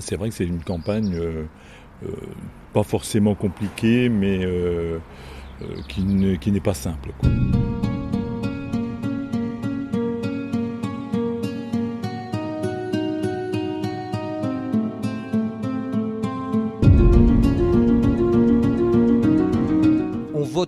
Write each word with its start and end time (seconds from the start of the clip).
c'est 0.00 0.16
vrai 0.16 0.28
que 0.28 0.34
c'est 0.34 0.46
une 0.46 0.62
campagne 0.62 1.18
pas 2.72 2.82
forcément 2.82 3.34
compliquée, 3.34 4.08
mais 4.08 4.46
qui 5.88 6.02
n'est 6.04 6.60
pas 6.60 6.74
simple. 6.74 7.10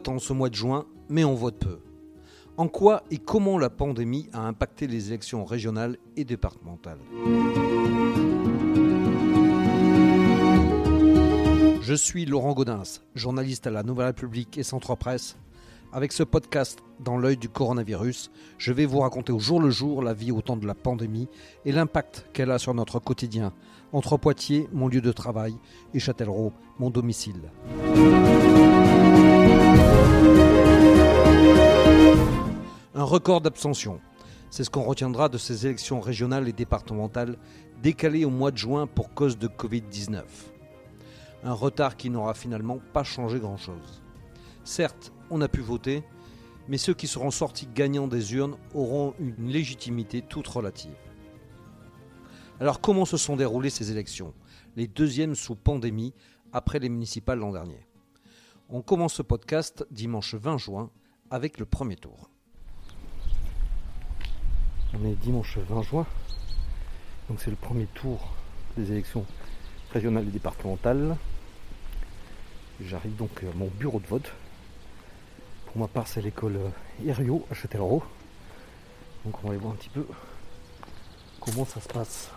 en 0.08 0.18
ce 0.18 0.32
mois 0.32 0.48
de 0.48 0.54
juin, 0.54 0.86
mais 1.08 1.24
on 1.24 1.34
vote 1.34 1.58
peu. 1.58 1.78
En 2.56 2.68
quoi 2.68 3.02
et 3.10 3.18
comment 3.18 3.58
la 3.58 3.70
pandémie 3.70 4.28
a 4.32 4.46
impacté 4.46 4.86
les 4.86 5.08
élections 5.08 5.44
régionales 5.44 5.96
et 6.16 6.24
départementales? 6.24 6.98
Je 11.84 11.94
suis 11.94 12.26
Laurent 12.26 12.52
Gaudens, 12.52 13.02
journaliste 13.16 13.66
à 13.66 13.72
la 13.72 13.82
Nouvelle 13.82 14.06
République 14.06 14.56
et 14.56 14.62
Centre 14.62 14.94
Presse. 14.94 15.36
Avec 15.92 16.12
ce 16.12 16.22
podcast 16.22 16.78
dans 17.00 17.18
l'œil 17.18 17.36
du 17.36 17.48
coronavirus, 17.48 18.30
je 18.56 18.72
vais 18.72 18.86
vous 18.86 19.00
raconter 19.00 19.32
au 19.32 19.40
jour 19.40 19.60
le 19.60 19.70
jour 19.70 20.00
la 20.00 20.14
vie 20.14 20.30
au 20.30 20.42
temps 20.42 20.56
de 20.56 20.64
la 20.64 20.76
pandémie 20.76 21.26
et 21.64 21.72
l'impact 21.72 22.26
qu'elle 22.32 22.52
a 22.52 22.60
sur 22.60 22.72
notre 22.72 23.00
quotidien, 23.00 23.52
entre 23.92 24.16
Poitiers, 24.16 24.68
mon 24.72 24.86
lieu 24.86 25.00
de 25.00 25.10
travail, 25.10 25.56
et 25.92 25.98
Châtellerault, 25.98 26.52
mon 26.78 26.88
domicile. 26.88 27.50
Un 32.94 33.04
record 33.04 33.40
d'abstention. 33.40 33.98
C'est 34.50 34.62
ce 34.62 34.70
qu'on 34.70 34.84
retiendra 34.84 35.28
de 35.28 35.36
ces 35.36 35.66
élections 35.66 35.98
régionales 35.98 36.46
et 36.46 36.52
départementales 36.52 37.38
décalées 37.82 38.24
au 38.24 38.30
mois 38.30 38.52
de 38.52 38.58
juin 38.58 38.86
pour 38.86 39.12
cause 39.14 39.36
de 39.36 39.48
Covid-19. 39.48 40.22
Un 41.44 41.54
retard 41.54 41.96
qui 41.96 42.08
n'aura 42.08 42.34
finalement 42.34 42.78
pas 42.92 43.02
changé 43.02 43.40
grand-chose. 43.40 44.02
Certes, 44.64 45.12
on 45.30 45.40
a 45.40 45.48
pu 45.48 45.60
voter, 45.60 46.04
mais 46.68 46.78
ceux 46.78 46.94
qui 46.94 47.08
seront 47.08 47.32
sortis 47.32 47.66
gagnants 47.66 48.06
des 48.06 48.34
urnes 48.34 48.56
auront 48.74 49.14
une 49.18 49.48
légitimité 49.48 50.22
toute 50.22 50.46
relative. 50.46 50.94
Alors 52.60 52.80
comment 52.80 53.04
se 53.04 53.16
sont 53.16 53.34
déroulées 53.34 53.70
ces 53.70 53.90
élections? 53.90 54.34
Les 54.76 54.86
deuxièmes 54.86 55.34
sous 55.34 55.56
pandémie 55.56 56.14
après 56.52 56.78
les 56.78 56.88
municipales 56.88 57.40
l'an 57.40 57.50
dernier. 57.50 57.80
On 58.68 58.82
commence 58.82 59.14
ce 59.14 59.22
podcast 59.22 59.84
dimanche 59.90 60.34
20 60.34 60.58
juin 60.58 60.90
avec 61.30 61.58
le 61.58 61.66
premier 61.66 61.96
tour. 61.96 62.30
On 64.94 65.04
est 65.04 65.14
dimanche 65.16 65.58
20 65.58 65.82
juin, 65.82 66.06
donc 67.28 67.40
c'est 67.40 67.50
le 67.50 67.56
premier 67.56 67.86
tour 67.86 68.32
des 68.76 68.92
élections 68.92 69.26
régionales 69.90 70.28
et 70.28 70.30
départementales. 70.30 71.16
J'arrive 72.86 73.16
donc 73.16 73.42
à 73.42 73.56
mon 73.56 73.68
bureau 73.68 74.00
de 74.00 74.06
vote. 74.06 74.32
Pour 75.66 75.78
ma 75.78 75.88
part, 75.88 76.06
c'est 76.08 76.20
l'école 76.20 76.58
Herriot 77.06 77.46
à 77.50 77.54
Châtellerault. 77.54 78.02
Donc 79.24 79.38
on 79.38 79.46
va 79.46 79.50
aller 79.50 79.58
voir 79.58 79.72
un 79.72 79.76
petit 79.76 79.88
peu 79.88 80.06
comment 81.40 81.64
ça 81.64 81.80
se 81.80 81.88
passe. 81.88 82.30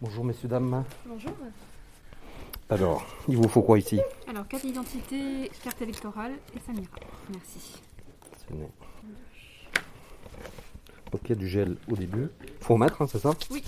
Bonjour 0.00 0.24
messieurs, 0.24 0.48
dames. 0.48 0.84
Bonjour. 1.06 1.32
Alors, 2.68 3.06
il 3.28 3.36
vous 3.36 3.48
faut 3.48 3.62
quoi 3.62 3.78
ici? 3.78 4.00
Alors, 4.26 4.46
carte 4.48 4.66
d'identité, 4.66 5.50
carte 5.62 5.80
électorale 5.82 6.32
et 6.54 6.58
ça 6.66 6.72
m'ira. 6.72 6.96
Merci. 7.30 7.80
Ok, 11.12 11.32
du 11.32 11.48
gel 11.48 11.76
au 11.88 11.96
début. 11.96 12.28
Faut 12.60 12.74
en 12.74 12.78
mettre, 12.78 13.00
hein, 13.00 13.06
c'est 13.06 13.20
ça? 13.20 13.30
Oui, 13.50 13.62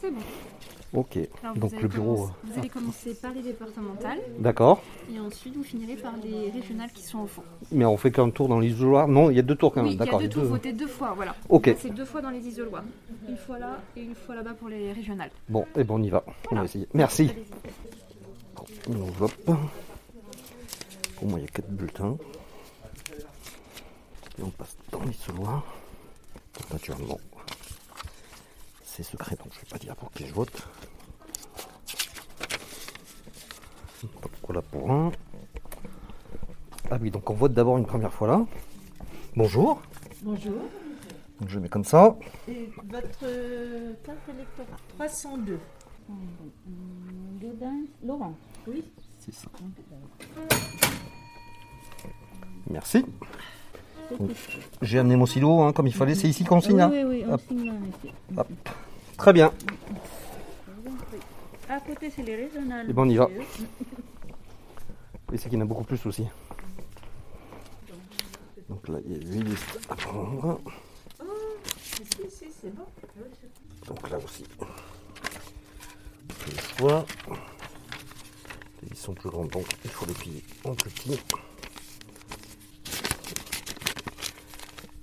c'est 0.00 0.10
bon. 0.10 0.20
Ok, 0.94 1.18
donc 1.56 1.80
le 1.80 1.88
bureau. 1.88 2.28
vous 2.44 2.58
allez 2.58 2.68
commencer 2.68 3.14
par 3.14 3.32
les 3.32 3.40
départementales. 3.40 4.18
D'accord. 4.38 4.82
Et 5.10 5.18
ensuite, 5.18 5.56
vous 5.56 5.64
finirez 5.64 5.96
par 5.96 6.12
les 6.22 6.50
régionales 6.50 6.90
qui 6.92 7.02
sont 7.02 7.20
au 7.20 7.26
fond. 7.26 7.42
Mais 7.70 7.86
on 7.86 7.96
fait 7.96 8.10
qu'un 8.10 8.28
tour 8.28 8.46
dans 8.48 8.60
l'isoloir 8.60 9.08
Non, 9.08 9.30
il 9.30 9.36
y 9.36 9.38
a 9.38 9.42
deux 9.42 9.54
tours 9.54 9.72
quand 9.72 9.82
même. 9.82 9.96
D'accord. 9.96 10.20
Il 10.20 10.24
y 10.24 10.26
a 10.26 10.28
deux 10.28 10.46
tours, 10.46 10.58
deux 10.58 10.86
fois, 10.86 11.14
voilà. 11.16 11.34
Ok. 11.48 11.74
C'est 11.78 11.94
deux 11.94 12.04
fois 12.04 12.20
dans 12.20 12.28
les 12.28 12.46
isoloirs. 12.46 12.84
Une 13.26 13.38
fois 13.38 13.58
là 13.58 13.80
et 13.96 14.02
une 14.02 14.14
fois 14.14 14.34
là-bas 14.34 14.52
pour 14.52 14.68
les 14.68 14.92
régionales. 14.92 15.30
Bon, 15.48 15.62
et 15.62 15.80
eh 15.80 15.84
bon, 15.84 15.98
on 15.98 16.02
y 16.02 16.10
va. 16.10 16.24
On 16.50 16.56
va 16.56 16.64
essayer. 16.64 16.86
Merci. 16.92 17.30
Enveloppe. 18.88 19.48
Au 19.48 21.26
moins, 21.26 21.38
il 21.38 21.42
y 21.42 21.48
a 21.48 21.50
quatre 21.50 21.70
bulletins. 21.70 22.18
Et 24.38 24.42
on 24.42 24.50
passe 24.50 24.76
dans 24.90 25.02
l'isoloir. 25.04 25.64
Naturellement, 26.70 27.18
c'est 28.84 29.02
secret, 29.02 29.36
donc 29.36 29.48
je 29.52 29.58
ne 29.58 29.64
vais 29.64 29.70
pas 29.70 29.78
dire 29.78 29.96
pour 29.96 30.10
qui 30.12 30.26
je 30.26 30.34
vote. 30.34 30.68
Voilà 34.46 34.62
pour 34.62 34.90
un. 34.90 35.12
Ah 36.90 36.98
oui, 37.00 37.10
donc 37.10 37.28
on 37.30 37.34
vote 37.34 37.52
d'abord 37.52 37.78
une 37.78 37.86
première 37.86 38.12
fois 38.12 38.28
là. 38.28 38.46
Bonjour. 39.36 39.80
Bonjour. 40.22 40.58
Donc 41.40 41.48
je 41.48 41.58
mets 41.58 41.68
comme 41.68 41.84
ça. 41.84 42.16
Et 42.48 42.68
votre 42.90 43.24
euh, 43.24 43.94
carte 44.04 44.18
électorale 44.28 44.78
302. 44.96 45.58
Laurent. 48.04 48.34
Oui. 48.66 48.84
C'est 49.18 49.34
ça. 49.34 49.48
Merci. 52.70 53.04
J'ai 54.82 54.98
amené 54.98 55.16
mon 55.16 55.26
silo 55.26 55.62
hein, 55.62 55.72
comme 55.72 55.86
il 55.86 55.94
fallait. 55.94 56.14
C'est 56.14 56.28
ici 56.28 56.44
qu'on 56.44 56.60
signe 56.60 56.80
hein 56.80 56.90
Oui, 56.92 57.02
oui, 57.04 57.24
on 57.28 57.38
signe 57.38 57.72
Hop. 58.36 58.48
Très 59.16 59.32
bien. 59.32 59.52
À 61.72 61.80
côté, 61.80 62.10
c'est 62.10 62.22
les 62.22 62.36
régionales. 62.36 62.90
Et 62.90 62.92
bon, 62.92 63.04
on 63.04 63.08
y 63.08 63.16
va. 63.16 63.30
Et 65.32 65.38
c'est 65.38 65.48
qu'il 65.48 65.58
y 65.58 65.62
en 65.62 65.64
a 65.64 65.66
beaucoup 65.66 65.84
plus 65.84 66.04
aussi. 66.04 66.26
Donc 68.68 68.86
là, 68.88 68.98
il 69.06 69.12
y 69.12 69.14
a 69.14 69.18
8 69.18 69.42
listes 69.42 69.80
à 69.88 69.94
prendre. 69.94 70.60
Oh, 71.18 71.24
si, 71.80 72.04
si, 72.28 72.44
c'est 72.60 72.74
bon. 72.74 72.84
Donc 73.86 74.10
là 74.10 74.18
aussi. 74.18 74.44
Le 76.28 76.76
choix. 76.76 77.06
Ils 78.90 78.94
sont 78.94 79.14
plus 79.14 79.30
grands, 79.30 79.46
donc 79.46 79.64
il 79.82 79.90
faut 79.90 80.04
les 80.04 80.12
plier 80.12 80.44
en 80.64 80.74
petit. 80.74 81.18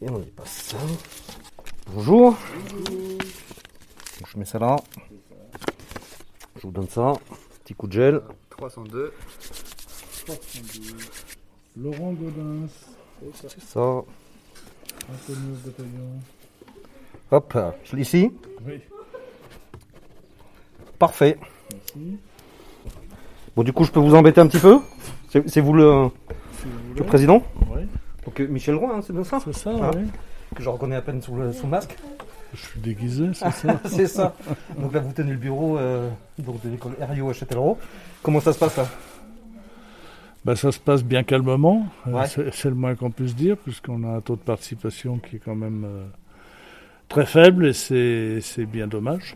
Et 0.03 0.09
on 0.12 0.22
y 0.22 0.25
passe. 0.25 0.75
Bonjour. 1.88 2.38
je 4.24 4.38
mets 4.38 4.46
ça 4.46 4.59
là. 4.59 4.75
Je 6.59 6.68
vous 6.68 6.74
donne 6.74 6.90
ça. 6.90 7.14
Petit 7.64 7.74
coup 7.74 7.88
de 7.88 7.94
gel. 7.94 8.22
302. 8.50 9.14
302. 10.25 10.96
Laurent 11.78 12.12
Godin. 12.12 12.68
C'est 13.34 13.62
ça. 13.62 14.03
Hop, 17.31 17.58
je 17.86 17.96
l'ai 17.96 18.02
ici. 18.02 18.31
Oui. 18.68 18.81
Parfait. 20.98 21.38
Merci. 21.72 22.18
Bon, 23.56 23.64
du 23.64 23.72
coup, 23.72 23.86
je 23.86 23.92
peux 23.92 24.02
vous 24.02 24.16
embêter 24.16 24.42
un 24.42 24.48
petit 24.48 24.59
peu 24.59 24.80
C'est 25.30 25.62
vous 25.62 25.74
le, 25.74 26.09
le 26.98 27.03
président 27.03 27.42
Oui. 27.74 27.84
Donc 28.25 28.40
Michel 28.42 28.75
Roy, 28.75 28.94
hein, 28.94 29.02
c'est 29.02 29.14
bien 29.14 29.24
ça 29.24 29.40
C'est 29.44 29.53
ça, 29.53 29.72
ah, 29.81 29.92
oui. 29.96 30.03
Que 30.56 30.62
je 30.62 30.68
reconnais 30.68 30.98
à 30.98 31.02
peine 31.02 31.22
sous 31.22 31.36
le 31.36 31.53
sous 31.53 31.68
masque. 31.68 31.96
Je 32.54 32.60
suis 32.60 32.80
déguisé, 32.80 33.30
c'est 33.34 33.52
ça 33.52 33.80
C'est 33.86 34.08
ça. 34.08 34.36
Donc 34.78 34.94
là, 34.94 35.00
vous 35.00 35.12
tenez 35.12 35.32
le 35.32 35.38
bureau 35.38 35.78
euh, 35.78 36.10
donc 36.40 36.62
de 36.64 36.70
l'école 36.70 36.94
RIO 37.00 37.30
à 37.30 37.34
Châtellerault. 37.34 37.78
Comment 38.24 38.40
ça 38.40 38.54
se 38.54 38.60
passe 38.60 38.78
là? 38.78 38.88
Bah, 40.46 40.56
Ça 40.56 40.72
se 40.72 40.80
passe 40.80 41.04
bien 41.04 41.24
calmement. 41.24 41.88
Euh, 42.08 42.26
c'est 42.52 42.70
le 42.70 42.76
moins 42.76 42.96
qu'on 42.96 43.12
puisse 43.12 43.36
dire, 43.36 43.58
puisqu'on 43.58 44.04
a 44.04 44.18
un 44.18 44.22
taux 44.22 44.36
de 44.36 44.42
participation 44.42 45.20
qui 45.20 45.36
est 45.36 45.40
quand 45.40 45.56
même 45.56 45.84
euh, 45.86 46.06
très 47.08 47.26
faible 47.26 47.68
et 47.68 47.74
c'est 47.74 48.66
bien 48.66 48.88
dommage. 48.88 49.36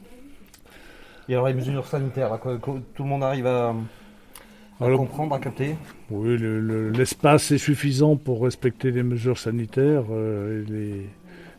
Et 1.29 1.33
alors 1.33 1.47
les 1.47 1.53
mesures 1.53 1.85
sanitaires, 1.85 2.37
tout 2.61 3.03
le 3.03 3.09
monde 3.09 3.23
arrive 3.23 3.47
à, 3.47 3.73
comprendre, 4.79 5.35
à 5.35 5.39
capter? 5.39 5.75
Oui, 6.09 6.37
l'espace 6.37 7.51
est 7.51 7.57
suffisant 7.57 8.17
pour 8.17 8.43
respecter 8.43 8.91
les 8.91 9.03
mesures 9.03 9.37
sanitaires. 9.37 10.03
les, 10.11 11.07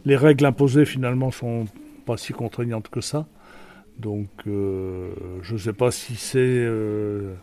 les 0.05 0.17
règles 0.17 0.45
imposées 0.45 0.85
finalement 0.85 1.31
sont 1.31 1.67
pas 2.05 2.17
si 2.17 2.33
contraignantes 2.33 2.89
que 2.89 3.01
ça. 3.01 3.27
Donc 3.99 4.29
euh, 4.47 5.13
je 5.43 5.55
ne 5.55 5.59
sais 5.59 5.73
pas 5.73 5.91
si 5.91 6.17
c'est 6.17 6.39
euh, 6.41 7.35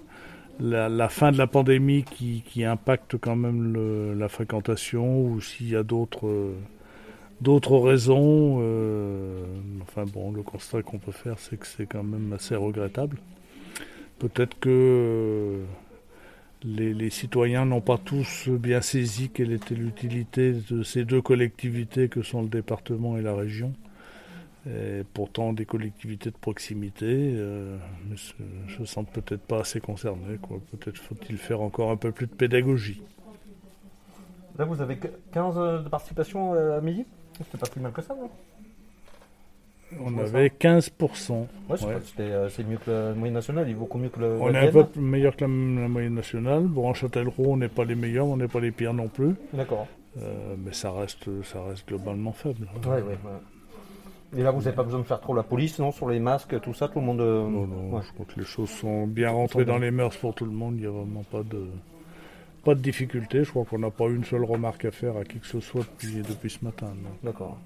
la, 0.60 1.10
fin 1.10 1.32
de 1.32 1.38
la 1.38 1.48
pandémie 1.48 2.04
qui, 2.04 2.64
impacte 2.64 3.18
quand 3.18 3.36
même 3.36 4.18
la 4.18 4.28
fréquentation 4.28 5.22
ou 5.24 5.42
s'il 5.42 5.70
y 5.70 5.76
a 5.76 5.84
d'autres 5.84 6.52
d'autres 7.40 7.78
raisons. 7.78 8.60
Euh, 8.62 9.44
enfin 9.82 10.06
bon, 10.06 10.32
le 10.32 10.44
constat 10.44 10.84
qu'on 10.84 11.00
peut 11.00 11.12
faire, 11.12 11.40
c'est 11.40 11.58
que 11.58 11.66
c'est 11.66 11.86
quand 11.86 12.04
même 12.04 12.34
assez 12.34 12.56
regrettable. 12.56 13.18
Peut-être 14.20 14.60
que 14.60 15.62
les, 16.64 17.10
citoyens 17.10 17.66
n'ont 17.66 17.82
pas 17.82 17.98
tous 17.98 18.50
bien 18.50 18.82
saisi 18.82 19.30
quelle 19.30 19.52
était 19.52 19.76
l'utilité 19.76 20.54
de 20.54 20.84
ces 20.84 21.06
deux 21.06 21.22
collectivités 21.22 22.10
que 22.10 22.22
sont 22.22 22.42
le 22.42 22.50
département 22.50 23.18
et 23.18 23.22
la 23.22 23.36
région. 23.36 23.74
Et 24.68 25.04
pourtant 25.14 25.54
des 25.54 25.66
collectivités 25.66 26.30
de 26.30 26.38
proximité, 26.38 27.08
euh, 27.08 27.78
ne 28.80 28.86
sens 28.86 29.06
peut-être 29.12 29.42
pas 29.42 29.62
assez 29.62 29.80
concerné. 29.80 30.38
quoi. 30.40 30.60
Peut-être 30.72 30.98
faut-il 30.98 31.38
faire 31.38 31.62
encore 31.62 31.90
un 31.90 31.98
peu 31.98 32.12
plus 32.12 32.28
de 32.28 32.34
pédagogie. 32.34 33.02
Là, 34.60 34.66
vous 34.66 34.82
avez 34.82 34.98
que 34.98 35.08
15 35.32 35.84
de 35.84 35.90
participation 35.90 36.54
euh, 36.54 36.78
à 36.78 36.82
midi? 36.82 37.06
C'était 37.38 37.58
pas 37.58 37.68
plus 37.68 37.82
mal 37.82 37.92
que 37.92 38.02
ça, 38.02 38.14
non? 38.14 38.30
On 40.00 40.18
avait 40.18 40.48
15%. 40.50 41.32
Ouais, 41.70 41.78
c'est 41.78 41.86
Ouais. 41.86 41.96
euh, 42.20 42.50
c'est 42.50 42.64
mieux 42.68 42.78
que 42.78 42.90
la 42.92 43.14
moyenne 43.14 43.34
nationale, 43.36 43.68
il 43.68 43.74
vaut 43.76 43.82
beaucoup 43.82 43.98
mieux 43.98 44.10
que 44.10 44.20
le. 44.20 44.38
On 44.40 44.54
est 44.54 44.58
un 44.70 44.72
peu 44.72 44.86
meilleur 45.00 45.36
que 45.36 45.42
la, 45.44 45.48
la 45.48 45.88
moyenne 45.88 46.16
nationale. 46.16 46.64
Bon, 46.64 46.88
en 46.90 46.94
Châtellerault, 46.94 47.54
on 47.54 47.58
n'est 47.58 47.68
pas 47.68 47.84
les 47.86 47.96
meilleurs, 47.96 48.28
on 48.28 48.38
n'est 48.38 48.48
pas 48.48 48.60
les 48.60 48.72
pires 48.72 48.94
non 48.94 49.08
plus. 49.08 49.36
D'accord. 49.54 49.88
Euh, 50.22 50.56
mais 50.64 50.74
ça 50.74 50.92
reste, 50.92 51.30
ça 51.44 51.64
reste 51.64 51.88
globalement 51.88 52.32
faible. 52.34 52.68
Ouais, 52.86 52.96
ouais, 52.96 53.02
ouais. 53.02 54.38
Et 54.38 54.44
là, 54.44 54.52
vous 54.52 54.62
n'avez 54.62 54.76
pas 54.76 54.84
besoin 54.84 55.00
de 55.02 55.06
faire 55.06 55.20
trop 55.20 55.34
la 55.36 55.44
police, 55.44 55.78
non 55.80 55.92
Sur 55.92 56.10
les 56.10 56.20
masques, 56.20 56.60
tout 56.62 56.74
ça, 56.74 56.88
tout 56.88 57.00
le 57.00 57.06
monde. 57.06 57.20
euh, 57.22 57.44
Non, 57.50 57.68
non, 57.68 57.96
ouais. 57.96 58.02
je 58.08 58.14
crois 58.14 58.26
que 58.34 58.40
les 58.40 58.46
choses 58.46 58.70
sont 58.70 59.06
bien 59.08 59.30
rentrées 59.30 59.66
bien. 59.66 59.74
dans 59.74 59.80
les 59.80 59.92
mœurs 59.92 60.16
pour 60.18 60.34
tout 60.34 60.46
le 60.46 60.52
monde. 60.52 60.76
Il 60.78 60.82
n'y 60.82 60.88
a 60.88 60.90
vraiment 60.92 61.24
pas 61.30 61.44
de, 61.44 61.66
pas 62.64 62.74
de 62.76 62.80
difficulté. 62.80 63.44
Je 63.44 63.50
crois 63.50 63.66
qu'on 63.66 63.80
n'a 63.80 63.90
pas 63.92 64.06
une 64.08 64.24
seule 64.24 64.46
remarque 64.46 64.86
à 64.86 64.92
faire 64.92 65.18
à 65.18 65.26
qui 65.26 65.40
que 65.40 65.48
ce 65.48 65.60
soit 65.60 65.82
depuis, 65.82 66.22
depuis 66.22 66.50
ce 66.50 66.64
matin. 66.64 66.88
D'accord. 67.24 67.58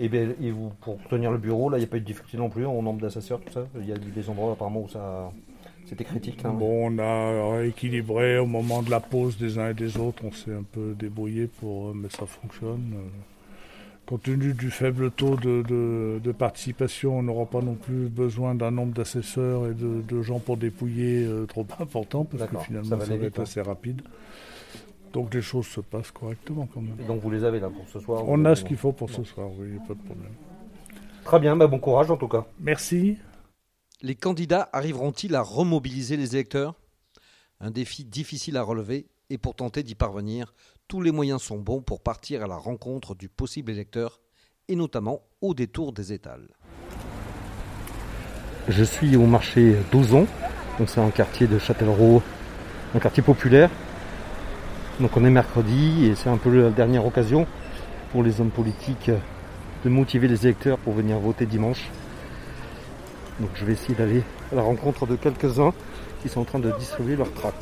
Et, 0.00 0.08
ben, 0.08 0.34
et 0.40 0.50
vous, 0.50 0.70
pour 0.80 0.98
tenir 1.08 1.30
le 1.32 1.38
bureau, 1.38 1.70
là, 1.70 1.76
il 1.76 1.80
n'y 1.80 1.86
a 1.86 1.88
pas 1.88 1.96
eu 1.96 2.00
de 2.00 2.04
difficulté 2.06 2.36
non 2.38 2.48
plus 2.50 2.64
en 2.66 2.80
nombre 2.82 3.00
d'assesseurs, 3.00 3.40
tout 3.40 3.52
ça 3.52 3.66
Il 3.80 3.86
y 3.88 3.92
a 3.92 3.96
eu 3.96 4.10
des 4.14 4.28
endroits 4.30 4.52
apparemment 4.52 4.82
où 4.82 4.88
ça. 4.88 5.30
C'était 5.86 6.04
critique. 6.04 6.44
hein. 6.44 6.52
Bon, 6.52 6.90
on 6.94 6.98
a 6.98 7.56
rééquilibré 7.56 8.38
au 8.38 8.46
moment 8.46 8.82
de 8.82 8.90
la 8.90 9.00
pause 9.00 9.38
des 9.38 9.58
uns 9.58 9.70
et 9.70 9.74
des 9.74 9.96
autres. 9.96 10.22
On 10.24 10.32
s'est 10.32 10.52
un 10.52 10.62
peu 10.62 10.94
débrouillé 10.98 11.46
pour, 11.46 11.94
mais 11.94 12.08
ça 12.10 12.26
fonctionne. 12.26 12.92
Euh, 12.94 13.08
Compte 14.06 14.22
tenu 14.22 14.54
du 14.54 14.70
faible 14.70 15.10
taux 15.10 15.36
de, 15.36 15.62
de- 15.68 16.18
de 16.24 16.32
participation, 16.32 17.18
on 17.18 17.22
n'aura 17.22 17.44
pas 17.44 17.60
non 17.60 17.74
plus 17.74 18.08
besoin 18.08 18.54
d'un 18.54 18.70
nombre 18.70 18.94
d'assesseurs 18.94 19.66
et 19.66 19.74
de, 19.74 20.00
de 20.00 20.22
gens 20.22 20.38
pour 20.38 20.56
dépouiller 20.56 21.24
euh, 21.26 21.44
trop 21.44 21.66
important, 21.78 22.24
parce 22.24 22.44
que 22.50 22.56
ça 22.56 22.62
finalement 22.64 22.96
va 22.96 23.04
ça 23.04 23.10
aller 23.12 23.20
va 23.20 23.26
être 23.26 23.38
hein. 23.38 23.42
assez 23.42 23.60
rapide. 23.60 24.00
Donc 25.12 25.32
les 25.32 25.42
choses 25.42 25.66
se 25.66 25.80
passent 25.80 26.10
correctement 26.10 26.68
quand 26.72 26.80
même. 26.80 26.96
Et 27.00 27.04
donc 27.04 27.20
vous 27.20 27.30
les 27.30 27.44
avez 27.44 27.60
là 27.60 27.70
pour 27.70 27.88
ce 27.88 28.00
soir 28.00 28.22
On 28.26 28.44
a 28.44 28.54
ce 28.54 28.64
qu'il 28.64 28.76
faut 28.76 28.92
pour 28.92 29.10
ce 29.10 29.24
soir, 29.24 29.48
oui, 29.58 29.78
pas 29.86 29.94
de 29.94 30.02
problème. 30.02 30.32
Très 31.24 31.40
bien, 31.40 31.56
bah, 31.56 31.66
bon 31.66 31.78
courage 31.78 32.10
en 32.10 32.16
tout 32.16 32.28
cas. 32.28 32.46
Merci. 32.60 33.18
Les 34.00 34.14
candidats 34.14 34.68
arriveront-ils 34.72 35.34
à 35.34 35.42
remobiliser 35.42 36.16
les 36.16 36.34
électeurs? 36.36 36.74
Un 37.60 37.70
défi 37.70 38.04
difficile 38.04 38.56
à 38.56 38.62
relever 38.62 39.08
et 39.30 39.38
pour 39.38 39.54
tenter 39.54 39.82
d'y 39.82 39.94
parvenir, 39.94 40.54
tous 40.86 41.02
les 41.02 41.10
moyens 41.10 41.42
sont 41.42 41.58
bons 41.58 41.82
pour 41.82 42.00
partir 42.00 42.42
à 42.42 42.46
la 42.46 42.56
rencontre 42.56 43.14
du 43.14 43.28
possible 43.28 43.72
électeur 43.72 44.20
et 44.68 44.76
notamment 44.76 45.22
au 45.40 45.54
détour 45.54 45.92
des 45.92 46.12
étals. 46.12 46.48
Je 48.68 48.84
suis 48.84 49.16
au 49.16 49.26
marché 49.26 49.76
d'Ozon, 49.90 50.26
donc 50.78 50.88
c'est 50.88 51.00
un 51.00 51.10
quartier 51.10 51.46
de 51.46 51.58
Châtellerault, 51.58 52.22
un 52.94 52.98
quartier 52.98 53.22
populaire. 53.22 53.70
Donc 55.00 55.16
on 55.16 55.24
est 55.24 55.30
mercredi 55.30 56.06
et 56.06 56.14
c'est 56.16 56.28
un 56.28 56.36
peu 56.36 56.62
la 56.62 56.70
dernière 56.70 57.06
occasion 57.06 57.46
pour 58.10 58.24
les 58.24 58.40
hommes 58.40 58.50
politiques 58.50 59.10
de 59.84 59.88
motiver 59.88 60.26
les 60.26 60.44
électeurs 60.44 60.76
pour 60.78 60.92
venir 60.92 61.18
voter 61.18 61.46
dimanche. 61.46 61.88
Donc 63.38 63.50
je 63.54 63.64
vais 63.64 63.74
essayer 63.74 63.94
d'aller 63.94 64.22
à 64.52 64.56
la 64.56 64.62
rencontre 64.62 65.06
de 65.06 65.14
quelques-uns 65.14 65.72
qui 66.22 66.28
sont 66.28 66.40
en 66.40 66.44
train 66.44 66.58
de 66.58 66.72
distribuer 66.78 67.14
leurs 67.14 67.32
tracts. 67.32 67.54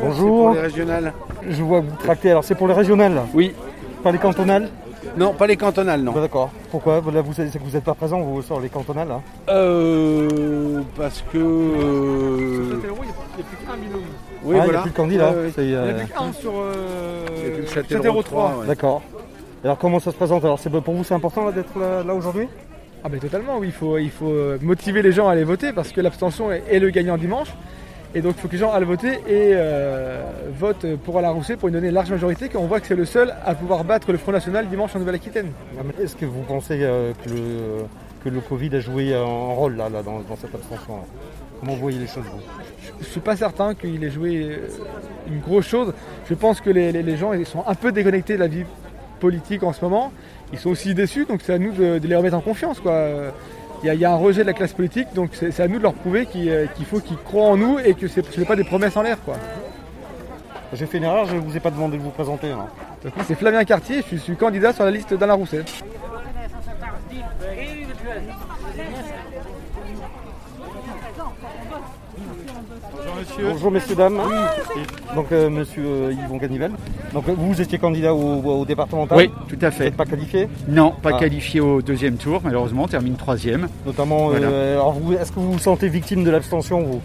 Bonjour. 0.00 0.44
Pour 0.46 0.54
les 0.54 0.60
régionales 0.60 1.12
Je 1.48 1.62
vois 1.62 1.80
que 1.80 1.86
vous 1.86 1.96
tractez, 1.96 2.30
alors 2.30 2.44
c'est 2.44 2.54
pour 2.54 2.68
les 2.68 2.74
régionales 2.74 3.22
Oui. 3.34 3.52
Pas 4.04 4.12
les 4.12 4.18
cantonales 4.18 4.68
Non, 5.16 5.32
pas 5.32 5.46
les 5.46 5.56
cantonales, 5.56 6.02
non. 6.02 6.12
Bah, 6.12 6.20
D'accord. 6.20 6.50
Pourquoi 6.70 7.02
Là, 7.12 7.20
vous 7.22 7.32
savez, 7.32 7.48
c'est 7.50 7.58
que 7.58 7.64
vous 7.64 7.70
n'êtes 7.70 7.84
pas 7.84 7.94
présent 7.94 8.20
vous, 8.20 8.42
sur 8.42 8.60
les 8.60 8.68
cantonales 8.68 9.08
là 9.08 9.20
Euh, 9.48 10.80
parce 10.96 11.22
que. 11.32 11.38
euh, 11.38 12.80
Oui, 12.84 13.06
Ah, 13.38 14.44
il 14.44 14.52
n'y 14.54 14.60
a 14.60 14.64
voilà. 14.64 14.80
plus 14.82 14.90
de. 14.92 15.34
Ouais, 15.34 15.44
ouais. 15.44 15.52
c'est, 15.54 15.60
euh, 15.62 15.92
sur 16.32 16.52
Il 16.52 17.42
y 17.42 17.46
a 17.46 17.50
plus 17.50 17.62
de 17.62 17.62
euh, 17.62 17.66
Châtellerault 17.66 17.88
Châtellerault 17.88 18.22
3, 18.22 18.48
3. 18.50 18.60
ouais. 18.60 18.66
D'accord. 18.66 19.02
Alors 19.64 19.78
comment 19.78 19.98
ça 20.00 20.10
se 20.12 20.16
présente? 20.16 20.44
Alors 20.44 20.58
c'est 20.58 20.70
pour 20.70 20.94
vous 20.94 21.02
c'est 21.04 21.14
important 21.14 21.44
là, 21.46 21.52
d'être 21.52 21.76
là, 21.78 22.02
là 22.04 22.14
aujourd'hui? 22.14 22.46
Ah 23.02 23.08
ben 23.08 23.18
totalement, 23.20 23.58
oui, 23.58 23.68
il 23.68 23.72
faut, 23.72 23.98
il 23.98 24.10
faut 24.10 24.28
euh, 24.30 24.58
motiver 24.62 25.00
les 25.02 25.12
gens 25.12 25.28
à 25.28 25.32
aller 25.32 25.44
voter 25.44 25.72
parce 25.72 25.92
que 25.92 26.00
l'abstention 26.00 26.50
est, 26.52 26.62
est 26.70 26.78
le 26.78 26.90
gagnant 26.90 27.16
dimanche. 27.16 27.48
Et 28.16 28.22
donc 28.22 28.32
il 28.36 28.40
faut 28.40 28.48
que 28.48 28.52
les 28.54 28.58
gens 28.58 28.72
aillent 28.72 28.84
voter 28.84 29.12
et 29.28 29.52
euh, 29.52 30.22
votent 30.58 30.86
pour 31.04 31.18
Alain 31.18 31.28
Rousset 31.30 31.56
pour 31.56 31.68
lui 31.68 31.74
donner 31.74 31.88
une 31.88 31.94
large 31.94 32.10
majorité, 32.10 32.48
qu'on 32.48 32.66
voit 32.66 32.80
que 32.80 32.86
c'est 32.86 32.96
le 32.96 33.04
seul 33.04 33.34
à 33.44 33.54
pouvoir 33.54 33.84
battre 33.84 34.10
le 34.10 34.16
Front 34.16 34.32
National 34.32 34.66
dimanche 34.68 34.96
en 34.96 35.00
Nouvelle-Aquitaine. 35.00 35.52
Est-ce 36.02 36.16
que 36.16 36.24
vous 36.24 36.40
pensez 36.40 36.78
euh, 36.80 37.12
que, 37.22 37.28
le, 37.28 37.36
que 38.24 38.28
le 38.30 38.40
Covid 38.40 38.74
a 38.74 38.80
joué 38.80 39.14
un 39.14 39.22
rôle 39.24 39.76
là, 39.76 39.90
là, 39.90 40.02
dans, 40.02 40.20
dans 40.20 40.36
cette 40.36 40.54
abstention 40.54 40.94
Comment 41.60 41.74
vous 41.74 41.80
voyez 41.80 41.98
les 41.98 42.06
choses 42.06 42.24
vous? 42.24 42.40
Je 43.00 43.04
ne 43.04 43.10
suis 43.10 43.20
pas 43.20 43.36
certain 43.36 43.74
qu'il 43.74 44.02
ait 44.02 44.10
joué 44.10 44.44
euh, 44.50 44.68
une 45.28 45.40
grosse 45.40 45.66
chose. 45.66 45.92
Je 46.28 46.34
pense 46.34 46.62
que 46.62 46.70
les, 46.70 46.92
les- 46.92 47.02
les 47.02 47.16
gens 47.18 47.34
ils 47.34 47.44
sont 47.46 47.64
un 47.66 47.74
peu 47.74 47.92
déconnectés 47.92 48.34
de 48.34 48.40
la 48.40 48.48
vie 48.48 48.64
politique 49.20 49.62
en 49.62 49.74
ce 49.74 49.84
moment. 49.84 50.10
Ils 50.54 50.58
sont 50.58 50.70
aussi 50.70 50.94
déçus, 50.94 51.26
donc 51.26 51.40
c'est 51.42 51.52
à 51.52 51.58
nous 51.58 51.72
de, 51.72 51.98
de 51.98 52.06
les 52.08 52.16
remettre 52.16 52.36
en 52.36 52.40
confiance. 52.40 52.80
quoi. 52.80 52.92
Il 53.82 53.86
y, 53.86 53.90
a- 53.90 53.94
il 53.94 54.00
y 54.00 54.04
a 54.04 54.10
un 54.12 54.16
rejet 54.16 54.42
de 54.42 54.46
la 54.46 54.52
classe 54.54 54.72
politique, 54.72 55.08
donc 55.14 55.30
c'est 55.34 55.60
à 55.60 55.68
nous 55.68 55.78
de 55.78 55.82
leur 55.82 55.92
prouver 55.94 56.26
qu'il 56.26 56.48
euh, 56.48 56.66
qu'il 56.74 56.86
faut 56.86 56.98
qu'ils 57.00 57.18
croient 57.18 57.46
en 57.48 57.56
nous 57.56 57.78
et 57.78 57.94
que 57.94 58.08
ce 58.08 58.20
n'est 58.38 58.44
pas 58.46 58.56
des 58.56 58.64
promesses 58.64 58.96
en 58.96 59.02
l'air. 59.02 59.18
quoi. 59.24 59.36
J'ai 60.72 60.86
fait 60.86 60.98
une 60.98 61.04
erreur, 61.04 61.26
je 61.26 61.36
ne 61.36 61.40
vous 61.40 61.56
ai 61.56 61.60
pas 61.60 61.70
demandé 61.70 61.96
de 61.96 62.02
vous 62.02 62.10
présenter. 62.10 62.50
hein. 62.50 62.66
C'est 63.26 63.34
Flavien 63.36 63.62
Cartier, 63.64 64.02
je 64.10 64.16
suis 64.16 64.36
candidat 64.36 64.72
sur 64.72 64.84
la 64.84 64.90
liste 64.90 65.14
d'Alain 65.14 65.34
Rousset. 65.34 65.64
Bonjour 73.42 73.70
messieurs, 73.70 73.94
dames. 73.96 74.20
Donc 75.14 75.32
euh, 75.32 75.48
monsieur 75.50 75.82
euh, 75.84 76.12
Yvon 76.24 76.36
Ganivelle. 76.36 76.72
Donc 77.12 77.28
euh, 77.28 77.34
vous, 77.36 77.60
étiez 77.60 77.78
candidat 77.78 78.14
au, 78.14 78.42
au 78.60 78.64
départemental 78.64 79.16
Oui, 79.18 79.30
tout 79.48 79.56
à 79.62 79.70
Vous 79.70 79.76
fait. 79.76 79.84
n'êtes 79.84 79.96
pas 79.96 80.04
qualifié 80.04 80.48
Non, 80.68 80.92
pas 81.02 81.10
Ah. 81.14 81.18
qualifié 81.18 81.60
au 81.60 81.80
deuxième 81.82 82.16
tour, 82.16 82.40
malheureusement, 82.44 82.84
on 82.84 82.88
termine 82.88 83.14
troisième. 83.16 83.68
Notamment, 83.86 84.28
Voilà. 84.28 84.46
euh, 84.48 84.74
alors 84.74 84.92
vous, 84.92 85.12
est-ce 85.14 85.30
que 85.32 85.40
vous 85.40 85.52
vous 85.52 85.58
sentez 85.58 85.88
victime 85.88 86.24
de 86.24 86.30
l'abstention 86.30 86.82
vous? 86.82 87.00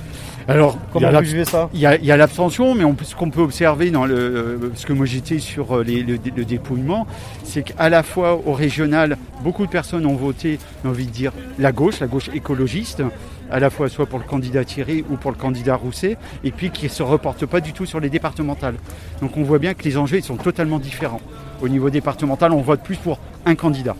Alors, 0.48 0.74
il 0.76 0.88
y 0.90 0.92
Comment 0.94 1.06
a 1.08 1.10
vous 1.12 1.16
l'abs- 1.18 1.26
vivez 1.28 1.46
ça? 1.46 1.70
il 1.74 1.80
y 1.80 1.86
a, 1.86 1.96
il 1.98 2.04
y 2.06 2.12
a 2.12 2.18
l'abstention, 2.18 2.74
mais 2.74 2.84
on 2.84 2.96
ce 3.04 3.16
qu'on 3.16 3.30
peut 3.30 3.42
observer 3.42 3.92
dans 3.92 4.06
le, 4.06 4.60
parce 4.72 4.86
que 4.86 4.94
moi 4.94 5.06
j'étais 5.06 5.38
sur 5.38 5.78
euh, 5.78 5.84
les- 5.84 6.02
le, 6.02 6.18
le 6.36 6.46
dépouillement, 6.46 7.06
c'est 7.44 7.62
qu'à 7.62 7.90
la 7.90 8.02
fois 8.02 8.40
au 8.46 8.54
régional, 8.54 9.18
beaucoup 9.44 9.66
de 9.68 9.72
personnes 9.72 10.06
ont 10.08 10.16
voté, 10.16 10.58
j'ai 10.84 10.90
envie 10.90 11.06
de 11.06 11.12
dire, 11.12 11.32
la 11.60 11.72
gauche, 11.72 12.00
la 12.00 12.08
gauche 12.08 12.30
écologiste, 12.34 13.04
à 13.50 13.60
la 13.60 13.70
fois 13.70 13.90
soit 13.90 14.06
pour 14.06 14.20
le 14.20 14.26
candidat 14.26 14.64
Thierry 14.64 15.04
ou 15.10 15.18
pour 15.18 15.32
le 15.32 15.38
candidat 15.38 15.76
Rousset, 15.76 16.18
et 16.44 16.52
puis 16.52 16.70
qui 16.72 16.86
ne 16.86 16.90
se 16.90 17.04
reportent 17.04 17.46
pas 17.46 17.60
du 17.60 17.74
tout 17.74 17.86
sur 17.86 18.00
les 18.00 18.10
départementales. 18.10 18.76
Donc 19.22 19.38
on 19.38 19.44
voit 19.44 19.60
bien 19.60 19.74
que 19.74 19.84
les 19.84 19.98
enjeux 19.98 20.18
ils 20.18 20.24
sont 20.24 20.38
totalement 20.38 20.80
différents. 20.80 21.22
Au 21.62 21.68
niveau 21.68 21.90
départemental, 21.90 22.52
on 22.54 22.62
vote 22.62 22.82
plus 22.82 22.96
pour 22.98 23.20
un 23.46 23.56
candidat. 23.56 23.96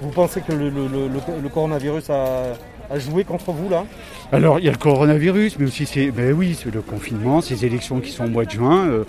Vous 0.00 0.10
pensez 0.10 0.40
que 0.40 0.52
le, 0.52 0.70
le- 0.70 0.88
le- 0.88 1.08
le- 1.08 1.40
le 1.42 1.48
coronavirus 1.48 2.10
a, 2.10 2.54
a 2.90 2.98
joué 2.98 3.24
contre 3.24 3.52
vous 3.52 3.68
là? 3.68 3.84
Alors, 4.32 4.58
il 4.58 4.64
y 4.64 4.68
a 4.68 4.72
le 4.72 4.78
coronavirus, 4.78 5.58
mais 5.58 5.66
aussi, 5.66 5.84
c'est, 5.84 6.10
ben 6.10 6.32
oui, 6.32 6.56
c'est 6.60 6.72
le 6.74 6.80
confinement, 6.80 7.40
ces 7.42 7.64
élections 7.66 8.00
qui 8.00 8.10
sont 8.10 8.24
au 8.24 8.28
mois 8.28 8.44
de 8.46 8.50
juin. 8.50 8.86
euh, 8.86 9.04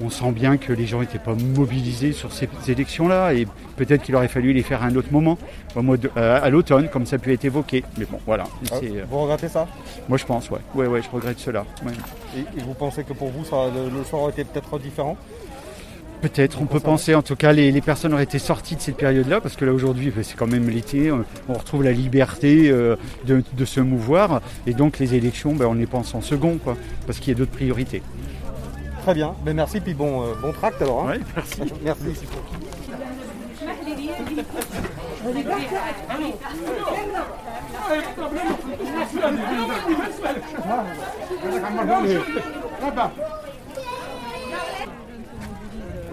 on 0.00 0.10
sent 0.10 0.32
bien 0.32 0.56
que 0.56 0.72
les 0.72 0.86
gens 0.86 1.00
n'étaient 1.00 1.18
pas 1.18 1.34
mobilisés 1.34 2.12
sur 2.12 2.32
ces 2.32 2.48
élections-là, 2.68 3.32
et 3.34 3.46
peut-être 3.76 4.02
qu'il 4.02 4.14
aurait 4.16 4.28
fallu 4.28 4.52
les 4.52 4.62
faire 4.62 4.82
à 4.82 4.86
un 4.86 4.96
autre 4.96 5.12
moment, 5.12 5.38
au 5.76 5.82
mois 5.82 5.96
de- 5.96 6.10
euh, 6.16 6.40
à 6.42 6.50
l'automne, 6.50 6.88
comme 6.88 7.06
ça 7.06 7.18
peut 7.18 7.30
être 7.32 7.44
évoqué. 7.44 7.84
Mais 7.98 8.04
bon, 8.10 8.18
voilà. 8.26 8.44
Ah, 8.72 8.76
euh, 8.82 9.04
Vous 9.10 9.20
regrettez 9.20 9.48
ça? 9.48 9.66
moi, 10.08 10.18
je 10.18 10.24
pense, 10.24 10.50
ouais. 10.50 10.58
Ouais, 10.74 10.86
ouais, 10.86 11.00
je 11.02 11.08
regrette 11.10 11.38
cela. 11.38 11.64
ouais. 11.84 11.92
et, 12.36 12.60
et 12.60 12.62
vous 12.62 12.74
pensez 12.74 13.04
que 13.04 13.12
pour 13.12 13.28
vous, 13.28 13.44
ça, 13.44 13.56
le, 13.74 13.96
le 13.96 14.04
sort 14.04 14.22
aurait 14.22 14.32
été 14.32 14.44
peut-être 14.44 14.78
différent? 14.78 15.16
Peut-être, 16.20 16.62
on 16.62 16.64
peut 16.64 16.80
penser, 16.80 17.14
en 17.14 17.20
tout 17.20 17.36
cas, 17.36 17.52
les, 17.52 17.70
les 17.70 17.80
personnes 17.82 18.14
auraient 18.14 18.22
été 18.24 18.38
sorties 18.38 18.76
de 18.76 18.80
cette 18.80 18.96
période-là, 18.96 19.42
parce 19.42 19.56
que 19.56 19.66
là, 19.66 19.72
aujourd'hui, 19.74 20.10
ben, 20.10 20.24
c'est 20.24 20.36
quand 20.36 20.46
même 20.46 20.70
l'été, 20.70 21.08
euh, 21.10 21.16
on 21.50 21.52
retrouve 21.52 21.82
la 21.84 21.92
liberté 21.92 22.70
euh, 22.70 22.96
de, 23.26 23.42
de 23.52 23.64
se 23.66 23.80
mouvoir, 23.80 24.40
et 24.66 24.72
donc 24.72 24.98
les 24.98 25.14
élections, 25.14 25.52
ben, 25.54 25.66
on 25.66 25.74
les 25.74 25.84
pense 25.86 26.14
en 26.14 26.22
second, 26.22 26.56
quoi, 26.56 26.78
parce 27.06 27.18
qu'il 27.18 27.34
y 27.34 27.36
a 27.36 27.38
d'autres 27.38 27.50
priorités. 27.52 28.00
Très 29.04 29.12
bien, 29.12 29.34
ben 29.44 29.54
merci, 29.54 29.80
puis 29.80 29.92
bon, 29.92 30.22
euh, 30.22 30.34
bon 30.40 30.50
tract 30.52 30.80
alors. 30.80 31.02
hein. 31.02 31.12
Ouais, 31.12 31.20
merci. 31.36 31.60
merci. 31.82 32.26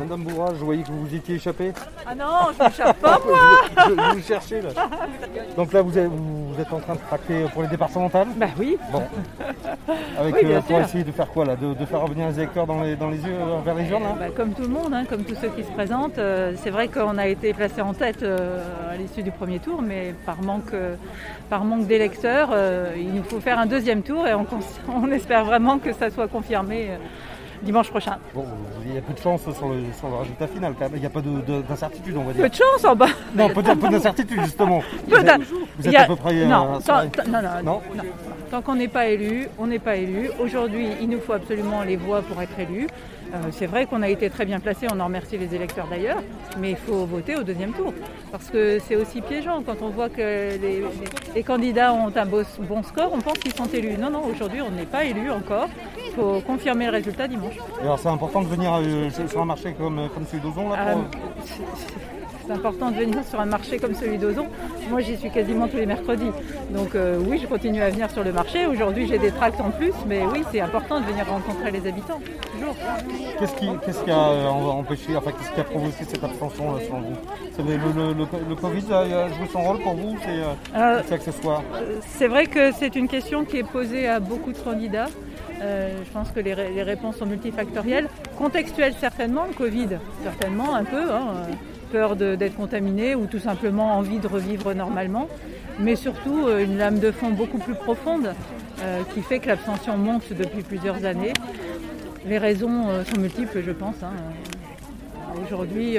Madame 0.02 0.24
Bourras, 0.24 0.54
je 0.58 0.64
voyais 0.64 0.84
que 0.84 0.88
vous 0.88 1.06
vous 1.06 1.16
étiez 1.16 1.36
échappé. 1.36 1.72
Ah 2.06 2.16
non, 2.16 2.26
je 2.58 2.64
m'échappe 2.64 2.98
pas 3.00 3.20
moi 3.26 3.38
je, 3.70 3.84
je, 3.90 3.96
je 3.96 4.16
vous 4.16 4.22
cherchais 4.28 4.62
là. 4.62 4.70
Donc 5.56 5.72
là, 5.74 5.82
vous 5.82 5.98
êtes, 5.98 6.08
vous 6.10 6.60
êtes 6.60 6.72
en 6.74 6.80
train 6.80 6.96
de 6.96 7.00
tracter 7.00 7.46
pour 7.54 7.62
les 7.62 7.68
départementales? 7.68 8.28
Bah 8.36 8.48
oui. 8.58 8.78
Bon. 8.92 9.04
Avec, 10.20 10.36
Oui, 10.36 10.46
bien 10.46 10.58
euh, 10.58 10.62
pour 10.62 10.78
sûr. 10.78 10.80
essayer 10.86 11.04
de 11.04 11.12
faire 11.12 11.28
quoi 11.28 11.46
là 11.46 11.56
de, 11.56 11.74
de 11.74 11.86
faire 11.86 12.02
revenir 12.02 12.28
les 12.28 12.38
électeurs 12.40 12.66
dans 12.68 12.82
les, 12.82 12.96
dans 12.96 13.10
les 13.10 13.18
yeux 13.18 13.34
euh, 13.34 13.60
vers 13.64 13.76
les 13.76 13.90
urnes 13.90 14.04
là? 14.04 14.16
Bah, 14.20 14.26
comme 14.36 14.54
tout 14.54 14.64
le 14.64 14.68
monde, 14.70 14.94
hein, 14.94 15.04
comme 15.10 15.24
tous 15.24 15.36
ceux 15.36 15.50
qui 15.50 15.64
se 15.64 15.72
présentent, 15.72 16.18
euh, 16.18 16.54
c'est 16.62 16.70
vrai 16.72 16.88
qu'on 16.88 17.18
a 17.18 17.28
été 17.28 17.54
placé 17.54 17.82
en 17.82 17.94
tête 17.94 18.24
euh, 18.24 18.64
à 18.92 18.96
l'issue 18.98 19.24
du 19.24 19.32
premier 19.32 19.60
tour, 19.60 19.82
mais 19.82 20.14
par 20.26 20.42
manque, 20.42 20.74
par 21.50 21.64
manque 21.64 21.88
d'électeurs, 21.88 22.50
il 22.98 23.14
nous 23.14 23.24
faut 23.24 23.40
faire 23.40 23.60
un 23.60 23.66
deuxième 23.66 24.02
tour 24.02 24.28
et 24.28 24.34
on, 24.34 24.46
on 24.90 25.12
espère 25.12 25.46
vraiment 25.46 25.80
que 25.80 25.94
ça 25.94 26.10
soit 26.10 26.28
confirmé 26.28 26.90
dimanche 27.62 27.90
prochain. 27.90 28.18
Bon, 28.34 28.46
il 28.86 28.96
y 28.96 28.98
a 28.98 29.02
peu 29.02 29.14
de 29.14 29.20
chance 29.20 29.42
sur 29.42 29.70
le, 29.70 29.76
sur 29.98 30.10
le 30.10 30.16
résultat 30.18 30.48
final 30.48 30.74
quand 30.78 30.86
même. 30.86 30.92
Il 30.96 31.00
n'y 31.02 31.06
a 31.06 31.10
pas 31.10 31.22
de- 31.22 31.42
de- 31.42 31.62
d'incertitude, 31.62 32.16
on 32.18 32.24
va 32.24 32.34
dire. 32.34 32.42
Peu 32.44 32.50
de 32.50 32.56
chance 32.56 32.86
en 32.86 32.96
bas. 32.96 33.08
Non, 33.36 33.50
peu 33.50 33.62
de- 33.64 33.74
peu 33.74 33.90
d'incertitude 33.90 34.42
justement. 34.44 34.82
Peu 35.10 35.18
Vous 35.20 35.26
êtes, 35.26 35.42
vous 35.78 35.88
êtes 35.88 35.96
a- 35.96 36.02
à 36.04 36.08
peu 36.08 36.16
près. 36.16 36.34
euh, 36.36 36.46
non, 36.46 36.80
tant- 36.80 37.08
tant- 37.10 37.24
non, 37.28 37.42
non, 37.42 37.50
Non 37.64 37.82
non. 37.96 38.04
Tant 38.50 38.62
qu'on 38.62 38.76
n'est 38.76 38.88
pas 38.90 39.08
élu, 39.08 39.48
on 39.60 39.68
n'est 39.68 39.80
pas 39.80 39.96
élu. 39.96 40.30
Aujourd'hui, 40.40 40.88
il 41.02 41.10
nous 41.10 41.20
faut 41.22 41.34
absolument 41.34 41.84
les 41.84 41.96
voix 41.96 42.22
pour 42.22 42.42
être 42.42 42.60
élu. 42.60 42.88
Euh, 43.34 43.38
c'est 43.52 43.66
vrai 43.66 43.86
qu'on 43.86 44.02
a 44.02 44.10
été 44.10 44.30
très 44.30 44.46
bien 44.46 44.60
placé, 44.60 44.88
on 44.92 45.00
en 45.00 45.06
remercie 45.06 45.38
les 45.38 45.56
électeurs 45.56 45.88
d'ailleurs, 45.90 46.22
mais 46.60 46.72
il 46.72 46.76
faut 46.76 47.06
voter 47.06 47.38
au 47.38 47.44
deuxième 47.44 47.72
tour. 47.72 47.94
Parce 48.32 48.50
que 48.50 48.80
c'est 48.80 48.96
aussi 48.96 49.22
piégeant 49.22 49.62
quand 49.66 49.82
on 49.82 49.90
voit 49.90 50.10
que 50.10 50.58
les, 51.34 51.44
candidats 51.44 51.94
ont 51.94 52.12
un 52.16 52.26
beau- 52.26 52.44
bon 52.60 52.84
score, 52.84 53.12
on 53.14 53.20
pense 53.20 53.38
qu'ils 53.40 53.54
sont 53.54 53.68
élus. 53.68 53.98
Non, 53.98 54.10
non, 54.10 54.24
aujourd'hui 54.26 54.62
on 54.62 54.72
n'est 54.72 54.86
pas 54.86 55.06
élu 55.06 55.32
encore. 55.32 55.68
Il 56.06 56.14
faut 56.14 56.42
confirmer 56.42 56.86
le 56.86 56.92
résultat 56.92 57.28
dimanche. 57.28 57.56
Et 57.80 57.84
Alors 57.84 58.00
c'est 58.00 58.10
important 58.10 58.42
de 58.42 58.48
venir 58.48 58.74
euh, 58.74 59.10
sur 59.10 59.30
sur 59.30 59.42
un 59.42 59.46
marché 59.46 59.74
comme, 59.78 60.10
comme 60.14 60.26
celui 60.26 60.42
d'Ozon 60.42 60.70
là 60.70 60.94
pour... 60.94 61.02
Euh, 61.02 62.21
C'est 62.46 62.54
important 62.54 62.92
de 62.92 62.96
venir 62.98 63.24
sur 63.30 63.40
un 63.40 63.46
marché 63.46 63.78
comme 63.78 63.94
celui 63.94 64.18
d'Ozon. 64.18 64.48
Moi, 64.90 65.02
j'y 65.02 65.16
suis 65.18 65.30
quasiment 65.30 65.68
tous 65.68 65.78
les 65.78 65.86
mercredis. 65.86 66.32
Donc 66.72 66.96
euh, 66.96 67.20
oui, 67.28 67.40
je 67.42 67.48
continue 67.48 67.82
à 67.82 67.90
venir 67.90 68.10
sur 68.12 68.24
le 68.24 68.32
marché. 68.34 68.66
Aujourd'hui, 68.66 69.08
j'ai 69.08 69.18
des 69.20 69.32
tracts 69.32 69.60
en 69.62 69.70
plus, 69.72 69.94
mais 70.08 70.22
oui, 70.32 70.44
c'est 70.52 70.60
important 70.62 71.00
de 71.00 71.06
venir 71.06 71.26
rencontrer 71.28 71.72
les 71.72 71.88
habitants, 71.88 72.20
toujours. 72.54 72.76
Qu'est-ce 73.40 73.56
qui, 73.56 73.70
qu'est-ce 73.86 74.04
qui 74.04 74.12
a 74.12 74.18
euh, 74.30 74.48
empêché, 74.50 75.16
enfin 75.16 75.32
qu'est-ce 75.32 75.52
qui 75.52 75.60
a 75.60 75.64
provoqué 75.64 76.04
cette 76.08 76.24
abstention 76.24 76.74
là, 76.74 76.80
selon 76.86 77.00
vous? 77.02 77.16
C'est 77.56 77.64
le, 77.64 77.74
le- 77.78 78.14
le- 78.14 78.50
le 78.50 78.56
Covid 78.56 78.94
a, 78.94 79.28
joué 79.30 79.48
son 79.52 79.62
rôle 79.62 79.80
pour 79.80 79.94
vous 79.94 80.16
C'est 80.24 80.30
euh, 80.30 80.46
Euh, 80.76 81.02
c'est 81.06 81.14
accessoire? 81.16 81.62
C'est 82.18 82.28
vrai 82.28 82.48
que 82.48 82.72
c'est 82.74 82.96
une 82.96 83.08
question 83.08 83.46
qui 83.46 83.58
est 83.58 83.64
posée 83.64 84.08
à 84.08 84.20
beaucoup 84.20 84.52
de 84.52 84.58
candidats. 84.58 85.08
Euh, 85.62 85.92
je 86.06 86.12
pense 86.12 86.32
que 86.32 86.40
les, 86.40 86.54
ré- 86.54 86.72
les 86.74 86.84
réponses 86.84 87.18
sont 87.18 87.26
multifactorielles. 87.28 88.08
Contextuelles 88.38 88.96
certainement, 89.00 89.46
le 89.48 89.54
Covid 89.54 89.90
certainement 90.24 90.74
un 90.76 90.84
peu, 90.84 91.12
hein, 91.12 91.28
euh, 91.36 91.54
peur 91.92 92.16
d'être 92.16 92.56
contaminé 92.56 93.16
ou 93.16 93.26
tout 93.26 93.40
simplement 93.40 93.98
envie 93.98 94.20
de 94.20 94.28
revivre 94.28 94.74
normalement. 94.74 95.28
Mais 95.80 95.96
surtout 95.96 96.48
euh, 96.48 96.64
une 96.64 96.78
lame 96.78 97.00
de 97.00 97.12
fond 97.12 97.32
beaucoup 97.32 97.58
plus 97.58 97.76
profonde 97.76 98.34
euh, 98.82 99.02
qui 99.14 99.22
fait 99.22 99.40
que 99.40 99.48
l'abstention 99.48 99.98
monte 99.98 100.32
depuis 100.34 100.62
plusieurs 100.64 101.06
années. 101.06 101.34
Les 102.26 102.38
raisons 102.38 102.90
euh, 102.90 103.04
sont 103.04 103.20
multiples 103.20 103.62
je 103.66 103.72
pense. 103.72 103.96
hein. 104.04 104.12
Aujourd'hui, 105.46 105.98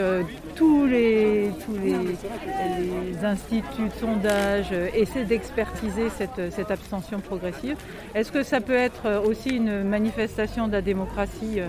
tous, 0.56 0.84
les, 0.84 1.50
tous 1.64 1.74
les, 1.78 3.24
instituts 3.24 3.88
de 3.88 3.98
sondage 3.98 4.72
essaient 4.94 5.24
d'expertiser 5.24 6.10
cette, 6.10 6.52
cette 6.52 6.70
abstention 6.70 7.18
progressive. 7.20 7.76
Est-ce 8.14 8.30
que 8.30 8.42
ça 8.42 8.60
peut 8.60 8.74
être 8.74 9.24
aussi 9.26 9.56
une 9.56 9.84
manifestation 9.84 10.68
de 10.68 10.72
la 10.72 10.82
démocratie 10.82 11.60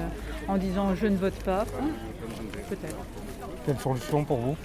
en 0.50 0.58
disant 0.58 0.94
je 0.94 1.08
ne 1.08 1.16
vote 1.16 1.42
pas 1.46 1.64
Peut-être. 2.70 3.13
Quelle 3.66 3.80
solution 3.80 4.26
pour 4.26 4.38
vous 4.38 4.56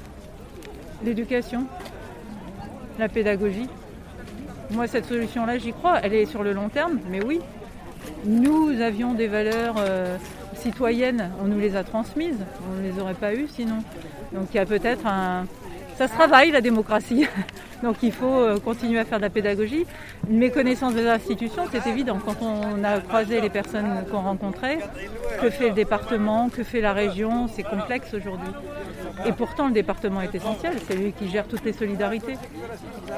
L'éducation, 1.04 1.66
la 2.98 3.08
pédagogie. 3.08 3.68
Moi, 4.70 4.88
cette 4.88 5.06
solution-là, 5.06 5.58
j'y 5.58 5.72
crois. 5.72 6.00
Elle 6.02 6.14
est 6.14 6.26
sur 6.26 6.42
le 6.42 6.52
long 6.52 6.68
terme, 6.68 6.98
mais 7.08 7.24
oui. 7.24 7.40
Nous 8.24 8.80
avions 8.80 9.14
des 9.14 9.28
valeurs 9.28 9.76
euh, 9.78 10.16
citoyennes, 10.54 11.30
on 11.40 11.46
nous 11.46 11.58
les 11.58 11.76
a 11.76 11.84
transmises. 11.84 12.44
On 12.68 12.80
ne 12.80 12.82
les 12.82 13.00
aurait 13.00 13.14
pas 13.14 13.34
eues 13.34 13.48
sinon. 13.48 13.78
Donc 14.32 14.48
il 14.52 14.56
y 14.56 14.60
a 14.60 14.66
peut-être 14.66 15.06
un... 15.06 15.46
Ça 15.96 16.06
se 16.06 16.12
travaille, 16.12 16.50
la 16.50 16.60
démocratie. 16.60 17.26
Donc 17.82 17.96
il 18.02 18.12
faut 18.12 18.26
euh, 18.26 18.58
continuer 18.58 18.98
à 18.98 19.04
faire 19.04 19.18
de 19.18 19.22
la 19.24 19.30
pédagogie. 19.30 19.86
Une 20.28 20.38
méconnaissance 20.38 20.94
des 20.94 21.06
institutions, 21.06 21.64
c'est 21.72 21.88
évident. 21.88 22.18
Quand 22.24 22.36
on 22.42 22.82
a 22.84 23.00
croisé 23.00 23.40
les 23.40 23.50
personnes 23.50 24.04
qu'on 24.10 24.20
rencontrait, 24.20 24.78
que 25.40 25.50
fait 25.50 25.68
le 25.68 25.74
département, 25.74 26.48
que 26.48 26.62
fait 26.62 26.80
la 26.80 26.92
région, 26.92 27.48
c'est 27.48 27.62
complexe 27.62 28.14
aujourd'hui. 28.14 28.52
Et 29.26 29.32
pourtant, 29.32 29.68
le 29.68 29.74
département 29.74 30.20
est 30.20 30.34
essentiel. 30.34 30.74
C'est 30.86 30.96
lui 30.96 31.12
qui 31.12 31.28
gère 31.28 31.46
toutes 31.46 31.64
les 31.64 31.72
solidarités. 31.72 32.36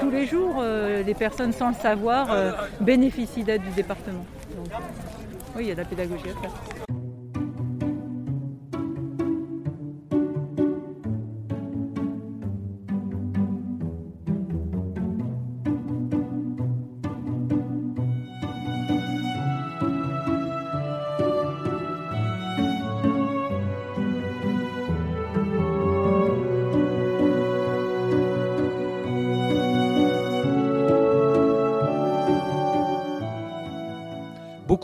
Tous 0.01 0.11
les 0.11 0.27
jours, 0.27 0.57
euh, 0.59 1.03
les 1.03 1.15
personnes 1.15 1.53
sans 1.53 1.69
le 1.69 1.75
savoir 1.75 2.33
euh, 2.33 2.53
bénéficient 2.81 3.45
d'aide 3.45 3.63
du 3.63 3.71
département. 3.71 4.25
Donc, 4.57 4.73
euh, 4.73 5.57
oui, 5.57 5.65
il 5.65 5.69
y 5.69 5.71
a 5.71 5.75
de 5.75 5.81
la 5.81 5.87
pédagogie 5.87 6.31
à 6.31 6.41
faire. 6.41 6.80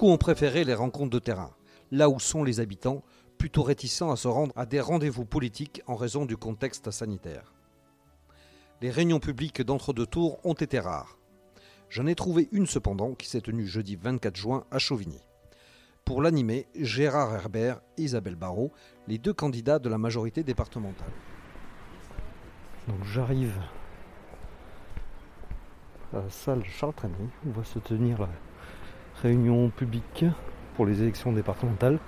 Ont 0.06 0.18
préféré 0.18 0.62
les 0.62 0.72
rencontres 0.72 1.10
de 1.10 1.18
terrain, 1.18 1.50
là 1.90 2.08
où 2.08 2.20
sont 2.20 2.44
les 2.44 2.60
habitants, 2.60 3.02
plutôt 3.38 3.64
réticents 3.64 4.12
à 4.12 4.16
se 4.16 4.28
rendre 4.28 4.52
à 4.54 4.64
des 4.64 4.80
rendez-vous 4.80 5.24
politiques 5.24 5.82
en 5.88 5.96
raison 5.96 6.26
du 6.26 6.36
contexte 6.36 6.92
sanitaire. 6.92 7.52
Les 8.80 8.92
réunions 8.92 9.18
publiques 9.18 9.62
d'entre-deux 9.62 10.06
tours 10.06 10.38
ont 10.46 10.54
été 10.54 10.78
rares. 10.78 11.18
J'en 11.90 12.06
ai 12.06 12.14
trouvé 12.14 12.48
une 12.52 12.68
cependant 12.68 13.14
qui 13.14 13.28
s'est 13.28 13.40
tenue 13.40 13.66
jeudi 13.66 13.96
24 13.96 14.36
juin 14.36 14.64
à 14.70 14.78
Chauvigny. 14.78 15.26
Pour 16.04 16.22
l'animer, 16.22 16.68
Gérard 16.76 17.34
Herbert 17.34 17.80
et 17.98 18.02
Isabelle 18.02 18.36
Barrault, 18.36 18.70
les 19.08 19.18
deux 19.18 19.34
candidats 19.34 19.80
de 19.80 19.88
la 19.88 19.98
majorité 19.98 20.44
départementale. 20.44 21.10
J'arrive 23.12 23.58
à 26.12 26.18
la 26.18 26.30
salle 26.30 26.62
où 27.44 27.50
va 27.50 27.64
se 27.64 27.80
tenir 27.80 28.28
réunion 29.22 29.68
publique 29.70 30.24
pour 30.76 30.86
les 30.86 31.02
élections 31.02 31.32
départementales. 31.32 31.98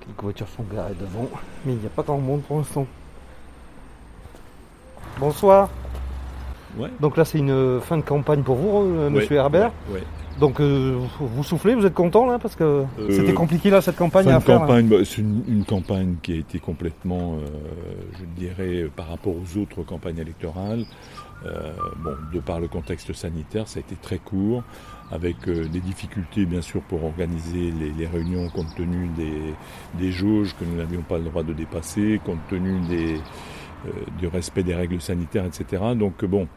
Quelques 0.00 0.22
voitures 0.22 0.48
sont 0.48 0.62
garées 0.64 0.94
devant, 0.98 1.28
mais 1.64 1.72
il 1.74 1.78
n'y 1.78 1.86
a 1.86 1.90
pas 1.90 2.02
tant 2.02 2.16
de 2.16 2.22
monde 2.22 2.42
pour 2.42 2.58
l'instant. 2.58 2.86
Bonsoir. 5.18 5.68
Ouais. 6.76 6.90
Donc 7.00 7.16
là 7.16 7.24
c'est 7.24 7.38
une 7.38 7.80
fin 7.80 7.96
de 7.96 8.02
campagne 8.02 8.42
pour 8.42 8.56
vous, 8.56 8.82
euh, 8.84 9.10
monsieur 9.10 9.36
Ouais, 9.36 9.42
Herbert. 9.42 9.72
ouais. 9.90 10.02
Donc 10.40 10.60
euh, 10.60 10.96
vous 11.20 11.42
soufflez, 11.42 11.74
vous 11.74 11.86
êtes 11.86 11.94
content 11.94 12.26
là 12.26 12.38
parce 12.38 12.54
que 12.54 12.64
Euh, 12.64 12.84
c'était 13.10 13.32
compliqué 13.34 13.70
là 13.70 13.80
cette 13.80 13.96
campagne 13.96 14.28
à 14.28 14.36
hein. 14.36 14.40
campagne, 14.40 14.86
bah, 14.86 14.96
c'est 15.04 15.20
une, 15.20 15.42
une 15.48 15.64
campagne 15.64 16.16
qui 16.22 16.32
a 16.32 16.36
été 16.36 16.58
complètement, 16.60 17.36
euh, 17.36 17.46
je 18.18 18.24
dirais, 18.40 18.88
par 18.94 19.08
rapport 19.08 19.34
aux 19.34 19.58
autres 19.58 19.82
campagnes 19.82 20.18
électorales. 20.18 20.84
bon, 22.04 22.16
de 22.32 22.40
par 22.40 22.58
le 22.60 22.68
contexte 22.68 23.12
sanitaire, 23.12 23.68
ça 23.68 23.78
a 23.78 23.80
été 23.80 23.94
très 23.94 24.18
court, 24.18 24.62
avec 25.12 25.48
des 25.48 25.80
difficultés 25.80 26.44
bien 26.46 26.60
sûr 26.60 26.82
pour 26.82 27.04
organiser 27.04 27.70
les, 27.70 27.90
les 27.96 28.06
réunions 28.06 28.48
compte 28.48 28.74
tenu 28.74 29.08
des, 29.16 29.54
des 29.94 30.10
jauges 30.10 30.54
que 30.58 30.64
nous 30.64 30.76
n'avions 30.76 31.02
pas 31.02 31.18
le 31.18 31.24
droit 31.24 31.44
de 31.44 31.52
dépasser, 31.52 32.20
compte 32.24 32.44
tenu 32.50 32.80
des, 32.88 33.20
du 34.18 34.26
respect 34.26 34.64
des 34.64 34.74
règles 34.74 35.00
sanitaires, 35.00 35.46
etc. 35.46 35.82
Donc 35.96 36.24
bon, 36.24 36.48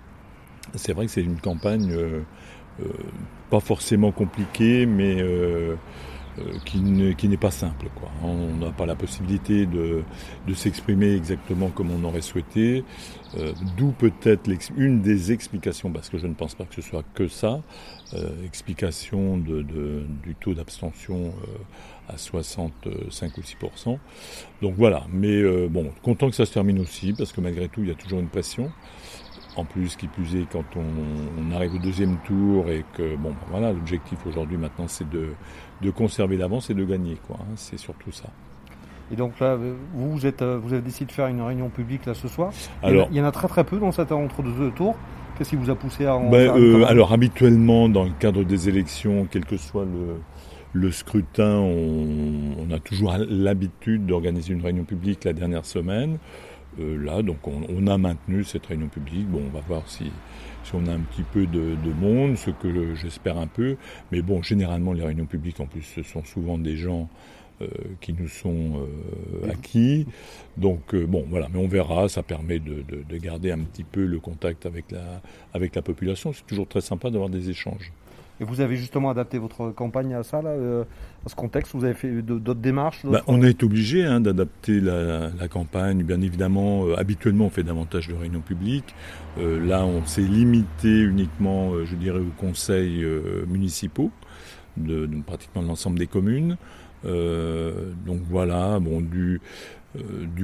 c'est 0.73 0.93
vrai 0.93 1.05
que 1.05 1.11
c'est 1.11 1.23
une 1.23 1.39
campagne 1.39 1.93
pas 3.49 3.59
forcément 3.59 4.11
compliquée, 4.11 4.85
mais 4.85 5.21
euh, 5.21 5.75
euh, 6.39 6.43
qui 6.65 6.79
ne- 6.79 7.11
qui 7.11 7.27
n'est 7.27 7.35
pas 7.37 7.51
simple. 7.51 7.87
Quoi. 7.95 8.09
On 8.23 8.55
n'a 8.55 8.71
pas 8.71 8.85
la 8.85 8.95
possibilité 8.95 9.65
de, 9.65 10.03
s'exprimer 10.53 11.13
exactement 11.13 11.69
comme 11.69 11.91
on 11.91 12.03
aurait 12.05 12.21
souhaité, 12.21 12.83
euh, 13.37 13.51
d'où 13.77 13.91
peut-être 13.91 14.49
une 14.77 15.01
des 15.01 15.31
explications, 15.33 15.91
parce 15.91 16.09
que 16.09 16.17
je 16.17 16.27
ne 16.27 16.33
pense 16.33 16.55
pas 16.55 16.63
que 16.65 16.75
ce 16.75 16.81
soit 16.81 17.03
que 17.15 17.27
ça, 17.27 17.61
euh, 18.13 18.45
explication 18.45 19.37
du 19.37 20.35
taux 20.39 20.53
d'abstention 20.53 21.33
euh, 21.47 22.13
à 22.13 22.17
65 22.17 23.37
ou 23.37 23.41
6% 23.41 23.99
Donc 24.61 24.75
voilà, 24.77 25.05
mais 25.11 25.35
euh, 25.41 25.67
bon, 25.69 25.91
content 26.01 26.29
que 26.29 26.35
ça 26.35 26.45
se 26.45 26.53
termine 26.53 26.79
aussi, 26.79 27.13
parce 27.13 27.31
que 27.33 27.41
malgré 27.41 27.67
tout, 27.67 27.81
il 27.81 27.89
y 27.89 27.91
a 27.91 27.95
toujours 27.95 28.19
une 28.19 28.29
pression. 28.29 28.71
En 29.57 29.65
plus, 29.65 29.95
qui 29.97 30.07
plus 30.07 30.35
est, 30.35 30.47
quand 30.49 30.63
on, 30.77 31.53
arrive 31.53 31.75
au 31.75 31.79
deuxième 31.79 32.17
tour 32.25 32.69
et 32.69 32.85
que, 32.93 33.15
bon, 33.17 33.31
ben 33.31 33.35
voilà, 33.49 33.73
l'objectif 33.73 34.19
aujourd'hui 34.25 34.57
maintenant, 34.57 34.87
c'est 34.87 35.09
de, 35.09 35.33
de 35.81 35.91
conserver 35.91 36.37
l'avance 36.37 36.69
et 36.69 36.73
de 36.73 36.85
gagner, 36.85 37.17
quoi. 37.27 37.37
Hein. 37.41 37.53
c'est 37.55 37.77
surtout 37.77 38.11
ça. 38.11 38.29
Et 39.11 39.15
donc 39.17 39.39
là, 39.41 39.57
vous, 39.57 40.11
vous, 40.11 40.25
êtes, 40.25 40.41
vous 40.41 40.71
avez 40.71 40.81
décidé 40.81 41.05
de 41.05 41.11
faire 41.11 41.27
une 41.27 41.41
réunion 41.41 41.67
publique 41.67 42.05
là 42.05 42.13
ce 42.13 42.29
soir. 42.29 42.51
Alors, 42.81 43.09
il 43.11 43.17
y 43.17 43.21
en 43.21 43.25
a 43.25 43.31
très 43.31 43.49
très 43.49 43.65
peu 43.65 43.77
dans 43.77 43.91
cette 43.91 44.11
entre-deux 44.11 44.71
tours. 44.71 44.95
Qu'est-ce 45.37 45.49
qui 45.49 45.55
vous 45.57 45.69
a 45.69 45.75
poussé 45.75 46.05
à 46.05 46.15
en 46.15 46.29
ben, 46.29 46.55
euh, 46.55 46.85
Alors 46.85 47.11
habituellement, 47.11 47.89
dans 47.89 48.03
le 48.03 48.11
cadre 48.19 48.43
des 48.43 48.69
élections, 48.69 49.27
quel 49.29 49.43
que 49.45 49.57
soit 49.57 49.85
le, 49.85 50.21
le 50.73 50.91
scrutin, 50.91 51.57
on, 51.57 52.71
a 52.71 52.79
toujours 52.79 53.15
l'habitude 53.27 54.05
d'organiser 54.05 54.53
une 54.53 54.61
réunion 54.61 54.83
publique 54.83 55.25
la 55.25 55.33
dernière 55.33 55.65
semaine. 55.65 56.17
Euh, 56.79 57.03
là, 57.03 57.21
donc 57.21 57.47
on, 57.47 57.87
a 57.87 57.97
maintenu 57.97 58.43
cette 58.43 58.65
réunion 58.65 58.87
publique. 58.87 59.27
Bon, 59.27 59.41
on 59.45 59.49
va 59.49 59.61
voir 59.61 59.83
si, 59.87 60.11
si 60.63 60.71
on 60.73 60.85
a 60.87 60.91
un 60.91 60.99
petit 60.99 61.23
peu 61.23 61.45
de, 61.45 61.75
monde, 61.93 62.37
ce 62.37 62.51
que 62.51 62.95
j'espère 62.95 63.37
un 63.37 63.47
peu. 63.47 63.77
Mais 64.11 64.21
bon, 64.21 64.41
généralement, 64.41 64.93
les 64.93 65.03
réunions 65.03 65.25
publiques, 65.25 65.59
en 65.59 65.65
plus, 65.65 65.81
ce 65.81 66.03
sont 66.03 66.23
souvent 66.23 66.57
des 66.57 66.77
gens 66.77 67.09
euh, 67.61 67.67
qui 67.99 68.13
nous 68.13 68.27
sont 68.27 68.79
euh, 68.79 69.51
acquis. 69.51 70.07
Donc 70.57 70.95
bon, 70.95 71.25
voilà, 71.29 71.47
mais 71.51 71.59
on 71.59 71.67
verra, 71.67 72.07
ça 72.07 72.23
permet 72.23 72.59
de, 72.59 72.83
de, 72.87 73.17
garder 73.17 73.51
un 73.51 73.59
petit 73.59 73.83
peu 73.83 74.05
le 74.05 74.19
contact 74.19 74.65
avec 74.65 74.91
la, 74.91 75.21
avec 75.53 75.75
la 75.75 75.81
population. 75.81 76.31
C'est 76.33 76.47
toujours 76.47 76.67
très 76.67 76.81
sympa 76.81 77.09
d'avoir 77.09 77.29
des 77.29 77.49
échanges. 77.49 77.91
Et 78.41 78.43
vous 78.43 78.59
avez 78.59 78.75
justement 78.75 79.11
adapté 79.11 79.37
votre 79.37 79.69
campagne 79.69 80.15
à 80.15 80.23
ça, 80.23 80.41
euh, 80.43 80.83
à 81.23 81.29
ce 81.29 81.35
contexte 81.35 81.75
Vous 81.75 81.85
avez 81.85 81.93
fait 81.93 82.23
d'autres 82.23 82.55
démarches 82.55 83.05
bah, 83.05 83.21
On 83.27 83.43
est 83.43 83.61
obligé 83.61 84.03
hein, 84.03 84.19
d'adapter 84.19 84.81
la, 84.81 85.29
campagne. 85.47 86.01
Bien 86.01 86.19
évidemment, 86.21 86.87
euh, 86.87 86.99
habituellement, 86.99 87.45
on 87.45 87.49
fait 87.51 87.61
davantage 87.61 88.07
de 88.07 88.15
réunions 88.15 88.41
publiques. 88.41 88.95
Euh, 89.37 89.63
là, 89.63 89.85
on 89.85 90.03
s'est 90.07 90.21
limité 90.21 91.01
uniquement, 91.01 91.85
je 91.85 91.95
dirais, 91.95 92.19
aux 92.19 92.41
conseils 92.41 93.05
municipaux 93.47 94.09
de, 94.75 95.05
de, 95.05 95.21
pratiquement 95.21 95.61
l'ensemble 95.61 95.99
des 95.99 96.07
communes. 96.07 96.57
donc 97.03 98.21
voilà, 98.27 98.79
bon, 98.79 99.01
du, 99.01 99.39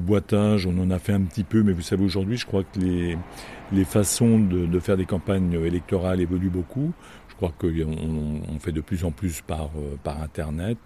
boitage, 0.02 0.68
on 0.68 0.78
en 0.78 0.92
a 0.92 1.00
fait 1.00 1.14
un 1.14 1.22
petit 1.22 1.44
peu, 1.44 1.64
mais 1.64 1.72
vous 1.72 1.82
savez, 1.82 2.04
aujourd'hui, 2.06 2.38
je 2.38 2.46
crois 2.46 2.62
que 2.62 2.80
les, 2.80 3.86
façons 3.86 4.38
de, 4.38 4.80
faire 4.80 4.98
des 4.98 5.06
campagnes 5.06 5.54
électorales 5.66 6.22
évoluent 6.22 6.52
beaucoup. 6.52 6.94
Je 7.40 7.46
crois 7.46 7.54
qu'on 7.56 8.48
on 8.50 8.60
fait 8.60 8.72
de 8.72 8.82
plus 8.82 9.06
en 9.06 9.12
plus 9.12 9.42
par, 9.42 9.70
euh, 9.78 9.96
par 10.04 10.24
Internet. 10.24 10.80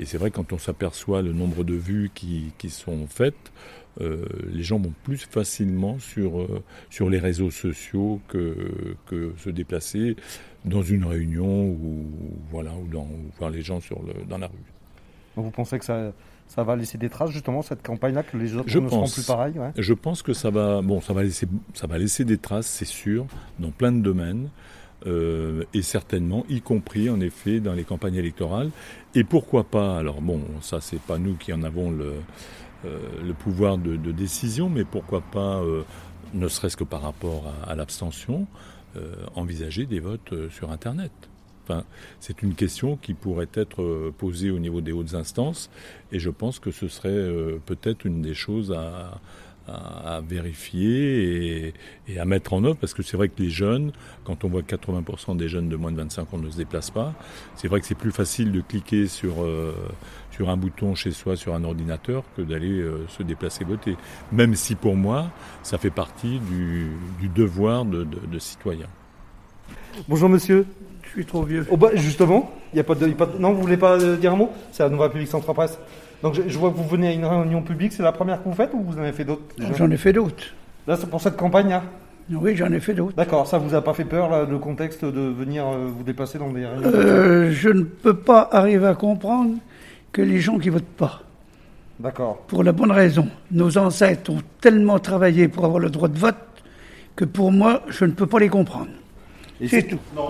Et 0.00 0.04
c'est 0.04 0.18
vrai, 0.18 0.32
quand 0.32 0.52
on 0.52 0.58
s'aperçoit 0.58 1.22
le 1.22 1.32
nombre 1.32 1.62
de 1.62 1.74
vues 1.74 2.10
qui, 2.12 2.52
qui 2.58 2.70
sont 2.70 3.06
faites, 3.06 3.52
euh, 4.00 4.24
les 4.52 4.64
gens 4.64 4.80
vont 4.80 4.92
plus 5.04 5.18
facilement 5.18 6.00
sur, 6.00 6.40
euh, 6.40 6.64
sur 6.90 7.08
les 7.08 7.20
réseaux 7.20 7.52
sociaux 7.52 8.20
que, 8.26 8.96
que 9.06 9.32
se 9.38 9.48
déplacer 9.50 10.16
dans 10.64 10.82
une 10.82 11.04
réunion 11.04 11.66
ou, 11.66 12.06
voilà, 12.50 12.72
ou, 12.72 12.88
dans, 12.88 13.06
voir 13.38 13.50
les 13.50 13.62
gens 13.62 13.80
sur 13.80 14.02
le, 14.02 14.24
dans 14.28 14.38
la 14.38 14.48
rue. 14.48 14.54
Vous 15.36 15.52
pensez 15.52 15.78
que 15.78 15.84
ça, 15.84 16.12
ça 16.48 16.64
va 16.64 16.74
laisser 16.74 16.98
des 16.98 17.10
traces 17.10 17.30
justement 17.30 17.62
cette 17.62 17.82
campagne-là 17.82 18.24
que 18.24 18.36
les 18.36 18.56
autres 18.56 18.68
je 18.68 18.80
ne 18.80 18.88
seront 18.88 19.08
plus 19.08 19.24
pareils 19.24 19.54
Je 19.78 19.94
pense 19.94 20.22
que 20.22 20.32
ça 20.32 20.50
va, 20.50 20.82
bon, 20.82 21.00
ça 21.00 21.12
va 21.12 21.22
laisser, 21.22 21.46
ça 21.74 21.86
va 21.86 21.96
laisser 21.96 22.24
des 22.24 22.38
traces, 22.38 22.66
c'est 22.66 22.84
sûr, 22.84 23.26
dans 23.60 23.70
plein 23.70 23.92
de 23.92 24.00
domaines. 24.00 24.48
Euh, 25.06 25.64
et 25.74 25.82
certainement, 25.82 26.44
y 26.48 26.60
compris 26.60 27.10
en 27.10 27.20
effet 27.20 27.60
dans 27.60 27.72
les 27.72 27.84
campagnes 27.84 28.14
électorales. 28.14 28.70
Et 29.14 29.24
pourquoi 29.24 29.64
pas, 29.64 29.98
alors 29.98 30.20
bon, 30.20 30.42
ça 30.60 30.80
c'est 30.80 31.00
pas 31.00 31.18
nous 31.18 31.34
qui 31.34 31.52
en 31.52 31.62
avons 31.62 31.90
le, 31.90 32.14
euh, 32.84 33.32
pouvoir 33.40 33.78
de, 33.78 33.96
décision, 34.12 34.68
mais 34.68 34.84
pourquoi 34.84 35.20
pas, 35.20 35.60
euh, 35.60 35.82
ne 36.34 36.46
serait-ce 36.48 36.76
que 36.76 36.84
par 36.84 37.02
rapport 37.02 37.52
à, 37.66 37.74
l'abstention, 37.74 38.46
envisager 39.36 39.86
des 39.86 40.00
votes 40.00 40.34
sur 40.50 40.70
Internet. 40.70 41.12
Enfin, 41.64 41.84
c'est 42.20 42.42
une 42.42 42.54
question 42.54 42.96
qui 42.96 43.14
pourrait 43.14 43.48
être 43.54 44.12
posée 44.18 44.50
au 44.50 44.58
niveau 44.58 44.82
des 44.82 44.92
hautes 44.92 45.14
instances, 45.14 45.70
et 46.10 46.18
je 46.18 46.28
pense 46.28 46.58
que 46.58 46.70
ce 46.70 46.88
serait 46.88 47.26
peut-être 47.64 48.04
une 48.04 48.20
des 48.20 48.34
choses 48.34 48.70
à, 48.70 49.20
vérifier 50.26 51.74
et, 52.08 52.18
à 52.18 52.24
mettre 52.24 52.52
en 52.52 52.64
œuvre, 52.64 52.76
parce 52.76 52.94
que 52.94 53.02
c'est 53.02 53.16
vrai 53.16 53.28
que 53.28 53.42
les 53.42 53.50
jeunes, 53.50 53.92
quand 54.24 54.44
on 54.44 54.48
voit 54.48 54.62
que 54.62 54.74
80% 54.74 55.36
des 55.36 55.48
jeunes 55.48 55.68
de 55.68 55.76
moins 55.76 55.92
de 55.92 55.96
25 55.96 56.34
ans 56.34 56.38
ne 56.38 56.50
se 56.50 56.56
déplacent 56.56 56.90
pas, 56.90 57.14
c'est 57.56 57.68
vrai 57.68 57.80
que 57.80 57.86
c'est 57.86 57.94
plus 57.94 58.12
facile 58.12 58.52
de 58.52 58.60
cliquer 58.60 59.06
sur, 59.06 59.42
euh, 59.42 59.74
sur 60.30 60.50
un 60.50 60.56
bouton 60.56 60.94
chez 60.94 61.12
soi 61.12 61.36
sur 61.36 61.54
un 61.54 61.64
ordinateur 61.64 62.24
que 62.36 62.42
d'aller 62.42 62.80
euh, 62.80 63.06
se 63.08 63.22
déplacer 63.22 63.64
voter. 63.64 63.96
Même 64.32 64.54
si 64.54 64.74
pour 64.74 64.96
moi, 64.96 65.30
ça 65.62 65.78
fait 65.78 65.90
partie 65.90 66.38
du, 66.40 66.88
du 67.20 67.28
devoir 67.28 67.84
de, 67.84 68.04
de, 68.04 68.38
citoyen. 68.38 68.86
Bonjour 70.08 70.28
monsieur. 70.28 70.66
Je 71.02 71.10
suis 71.10 71.26
trop 71.26 71.42
vieux. 71.42 71.66
Oh 71.70 71.76
bah 71.76 71.90
justement, 71.94 72.50
il 72.72 72.78
y 72.78 72.80
a 72.80 72.84
pas 72.84 72.94
de, 72.94 73.14
non, 73.38 73.52
vous 73.52 73.60
voulez 73.60 73.76
pas 73.76 73.98
dire 74.16 74.32
un 74.32 74.36
mot? 74.36 74.50
C'est 74.70 74.82
la 74.82 74.88
Nouvelle 74.88 75.08
République 75.08 75.28
Centre 75.28 75.52
Presse. 75.52 75.78
Donc 76.22 76.34
je, 76.34 76.58
vois 76.58 76.70
que 76.70 76.76
vous 76.76 76.86
venez 76.86 77.08
à 77.08 77.12
une 77.12 77.24
réunion 77.24 77.62
publique, 77.62 77.92
c'est 77.92 78.02
la 78.02 78.12
première 78.12 78.42
que 78.42 78.48
vous 78.48 78.54
faites 78.54 78.70
ou 78.72 78.80
vous 78.80 78.96
en 78.96 79.02
avez 79.02 79.12
fait 79.12 79.24
d'autres 79.24 79.42
J'en 79.76 79.90
ai 79.90 79.96
fait 79.96 80.12
d'autres. 80.12 80.44
Là, 80.86 80.96
c'est 80.96 81.10
pour 81.10 81.20
cette 81.20 81.36
campagne-là? 81.36 81.82
Oui, 82.30 82.56
j'en 82.56 82.72
ai 82.72 82.80
fait 82.80 82.94
d'autres. 82.94 83.16
D'accord, 83.16 83.46
ça 83.46 83.58
vous 83.58 83.74
a 83.74 83.82
pas 83.82 83.92
fait 83.92 84.04
peur, 84.04 84.30
là, 84.30 84.46
le 84.48 84.58
contexte 84.58 85.04
de 85.04 85.20
venir 85.20 85.66
euh, 85.66 85.86
vous 85.86 86.04
déplacer 86.04 86.38
dans 86.38 86.50
des 86.50 86.64
réunions 86.64 86.88
euh, 86.94 87.50
Je 87.50 87.68
ne 87.68 87.82
peux 87.82 88.16
pas 88.16 88.48
arriver 88.52 88.86
à 88.86 88.94
comprendre 88.94 89.56
que 90.12 90.22
les 90.22 90.40
gens 90.40 90.58
qui 90.58 90.68
votent 90.68 90.84
pas. 90.84 91.22
D'accord. 91.98 92.38
Pour 92.46 92.62
la 92.62 92.72
bonne 92.72 92.92
raison. 92.92 93.28
Nos 93.50 93.76
ancêtres 93.76 94.30
ont 94.30 94.42
tellement 94.60 94.98
travaillé 94.98 95.48
pour 95.48 95.64
avoir 95.64 95.80
le 95.80 95.90
droit 95.90 96.08
de 96.08 96.18
vote 96.18 96.36
que 97.16 97.24
pour 97.24 97.52
moi, 97.52 97.82
je 97.88 98.04
ne 98.04 98.12
peux 98.12 98.26
pas 98.26 98.38
les 98.38 98.48
comprendre. 98.48 98.88
C'est 99.66 99.82
tout. 99.82 99.98
Non, 100.16 100.28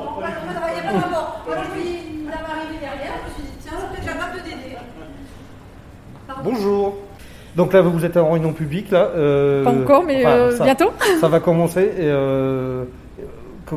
Bonjour. 6.44 6.96
Donc 7.54 7.72
là, 7.72 7.82
vous 7.82 8.04
êtes 8.04 8.16
en 8.16 8.30
réunion 8.30 8.52
publique, 8.52 8.90
là. 8.90 9.10
Euh, 9.14 9.62
Pas 9.62 9.70
encore, 9.70 10.04
mais 10.04 10.24
euh, 10.26 10.58
bientôt. 10.62 10.90
Ça 11.20 11.28
va 11.28 11.38
commencer. 11.38 11.82
Et 11.82 12.00
euh, 12.00 12.84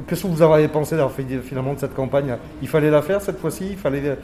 qu'est-ce 0.08 0.24
que 0.24 0.28
vous 0.28 0.42
avez 0.42 0.68
pensé 0.68 0.96
finalement 1.44 1.74
de 1.74 1.80
cette 1.80 1.94
campagne? 1.94 2.38
Il 2.62 2.68
fallait 2.68 2.90
la 2.90 3.02
faire 3.02 3.22
cette 3.22 3.40
fois-ci? 3.40 3.68
Il 3.72 3.78
fallait. 3.78 4.18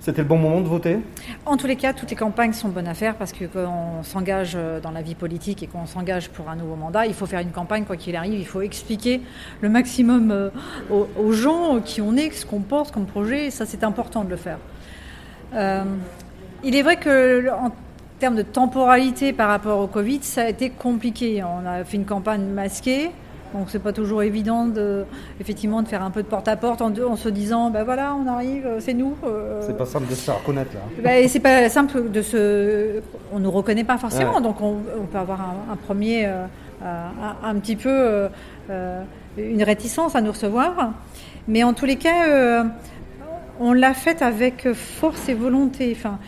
C'était 0.00 0.22
le 0.22 0.28
bon 0.28 0.36
moment 0.36 0.60
de 0.60 0.68
voter? 0.68 0.98
En 1.44 1.56
tous 1.56 1.66
les 1.66 1.74
cas, 1.74 1.92
toutes 1.92 2.10
les 2.10 2.16
campagnes 2.16 2.52
sont 2.52 2.68
bonnes 2.68 2.86
à 2.86 2.94
faire 2.94 3.16
parce 3.16 3.32
que 3.32 3.46
quand 3.46 3.98
on 3.98 4.04
s'engage 4.04 4.56
dans 4.80 4.92
la 4.92 5.02
vie 5.02 5.16
politique 5.16 5.64
et 5.64 5.66
qu'on 5.66 5.86
s'engage 5.86 6.28
pour 6.28 6.48
un 6.48 6.54
nouveau 6.54 6.76
mandat, 6.76 7.06
il 7.06 7.14
faut 7.14 7.26
faire 7.26 7.40
une 7.40 7.50
campagne 7.50 7.84
quoi 7.84 7.96
qu'il 7.96 8.14
arrive. 8.14 8.38
Il 8.38 8.46
faut 8.46 8.60
expliquer 8.60 9.20
le 9.60 9.68
maximum 9.68 10.52
aux, 10.88 11.32
gens 11.32 11.80
qui 11.84 12.00
on 12.00 12.14
est, 12.14 12.30
ce 12.30 12.46
qu'on 12.46 12.60
porte 12.60 12.92
comme 12.92 13.06
projet. 13.06 13.46
Et 13.46 13.50
ça, 13.50 13.66
c'est 13.66 13.82
important 13.82 14.22
de 14.22 14.30
le 14.30 14.36
faire. 14.36 14.58
il 16.62 16.76
est 16.76 16.82
vrai 16.82 16.96
que 16.96 17.50
en 17.50 17.72
termes 18.18 18.36
de 18.36 18.42
temporalité 18.42 19.32
par 19.32 19.48
rapport 19.48 19.78
au 19.80 19.86
Covid, 19.86 20.20
ça 20.22 20.42
a 20.42 20.48
été 20.48 20.70
compliqué. 20.70 21.42
On 21.42 21.66
a 21.66 21.84
fait 21.84 21.96
une 21.96 22.04
campagne 22.04 22.42
masquée. 22.42 23.10
Donc 23.54 23.68
c'est 23.68 23.78
pas 23.78 23.94
toujours 23.94 24.22
évident 24.22 24.66
de, 24.66 25.04
effectivement 25.40 25.82
de 25.82 25.88
faire 25.88 26.02
un 26.02 26.10
peu 26.10 26.22
de 26.22 26.28
porte-à-porte 26.28 26.82
en, 26.82 26.92
en, 26.92 27.16
se 27.16 27.30
disant 27.30 27.70
ben 27.70 27.82
voilà 27.82 28.14
on 28.14 28.26
arrive 28.26 28.68
c'est 28.78 28.92
nous. 28.92 29.16
Euh. 29.24 29.62
C'est 29.66 29.76
pas 29.76 29.86
simple 29.86 30.06
de 30.06 30.14
se 30.14 30.20
faire 30.20 30.38
reconnaître 30.38 30.74
là. 30.74 30.80
Ben, 31.02 31.26
c'est 31.28 31.40
pas 31.40 31.66
simple 31.70 32.10
de 32.10 32.20
se, 32.20 33.00
on 33.32 33.38
nous 33.38 33.50
reconnaît 33.50 33.84
pas 33.84 33.96
forcément 33.96 34.42
donc 34.42 34.60
on, 34.60 34.80
peut 35.10 35.18
avoir 35.18 35.40
un, 35.70 35.76
premier 35.76 36.26
euh, 36.26 36.44
un, 37.42 37.54
petit 37.54 37.76
peu 37.76 38.28
euh, 38.70 39.02
une 39.38 39.62
réticence 39.62 40.14
à 40.14 40.20
nous 40.20 40.32
recevoir, 40.32 40.92
mais 41.46 41.62
en 41.62 41.72
tous 41.72 41.86
les 41.86 41.96
cas 41.96 42.66
on 43.60 43.72
l'a 43.72 43.94
fait 43.94 44.20
avec 44.20 44.68
force 44.74 45.26
et 45.30 45.34
volonté. 45.34 45.96
Enfin 45.98 46.18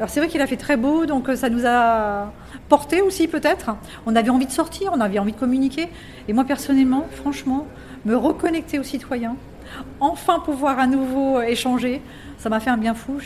alors 0.00 0.08
c'est 0.08 0.20
vrai 0.20 0.30
qu'il 0.30 0.40
a 0.40 0.46
fait 0.46 0.56
très 0.56 0.78
beau, 0.78 1.04
donc 1.04 1.28
euh, 1.28 1.36
ça 1.36 1.50
nous 1.50 1.66
a 1.66 2.32
porté 2.70 3.02
aussi 3.02 3.28
peut-être. 3.28 3.76
On 4.06 4.16
avait 4.16 4.30
envie 4.30 4.46
de 4.46 4.50
sortir, 4.50 4.92
on 4.94 5.00
avait 5.00 5.18
envie 5.18 5.32
de 5.32 5.38
communiquer. 5.38 5.88
Et 6.26 6.32
moi 6.32 6.44
personnellement, 6.44 7.06
franchement, 7.16 7.66
me 8.06 8.16
reconnecter 8.16 8.78
aux 8.78 8.82
citoyens, 8.82 9.36
enfin 10.00 10.40
pouvoir 10.42 10.78
à 10.78 10.86
nouveau 10.86 11.42
échanger, 11.42 12.00
ça 12.38 12.48
m'a 12.48 12.60
fait 12.60 12.70
un 12.70 12.78
bien 12.78 12.94
fou. 12.94 13.18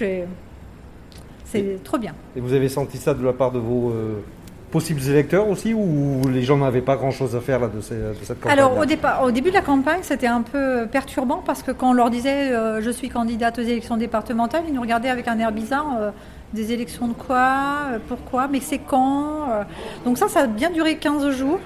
C'est 1.44 1.84
trop 1.84 1.96
bien. 1.96 2.12
Et 2.34 2.40
vous 2.40 2.54
avez 2.54 2.68
senti 2.68 2.98
ça 2.98 3.14
de 3.14 3.24
la 3.24 3.32
part 3.32 3.52
de 3.52 3.60
vos 3.60 3.90
euh, 3.90 4.24
possibles 4.72 5.00
électeurs 5.08 5.48
aussi, 5.48 5.74
ou 5.74 6.22
les 6.28 6.42
gens 6.42 6.56
n'avaient 6.56 6.80
pas 6.80 6.96
grand-chose 6.96 7.36
à 7.36 7.40
faire 7.40 7.60
là, 7.60 7.68
de, 7.68 7.80
cette 7.80 8.40
campagne 8.40 8.50
Alors 8.50 8.76
au, 8.76 8.84
départ, 8.84 9.22
au 9.22 9.30
début 9.30 9.50
de 9.50 9.54
la 9.54 9.62
campagne, 9.62 10.00
c'était 10.02 10.26
un 10.26 10.42
peu 10.42 10.88
perturbant 10.90 11.40
parce 11.46 11.62
que 11.62 11.70
quand 11.70 11.90
on 11.90 11.92
leur 11.92 12.10
disait 12.10 12.50
euh, 12.50 12.82
je 12.82 12.90
suis 12.90 13.10
candidate 13.10 13.60
aux 13.60 13.62
élections 13.62 13.96
départementales, 13.96 14.64
ils 14.66 14.74
nous 14.74 14.80
regardaient 14.80 15.10
avec 15.10 15.28
un 15.28 15.38
air 15.38 15.52
bizarre. 15.52 16.12
Des 16.54 16.72
élections 16.72 17.08
de 17.08 17.14
quoi 17.14 17.86
euh, 17.86 17.98
Pourquoi 18.06 18.46
Mais 18.46 18.60
c'est 18.60 18.78
quand 18.78 19.50
euh 19.50 19.64
Donc 20.04 20.18
ça, 20.18 20.28
ça 20.28 20.42
a 20.42 20.46
bien 20.46 20.70
duré 20.70 20.98
15 20.98 21.30
jours. 21.30 21.58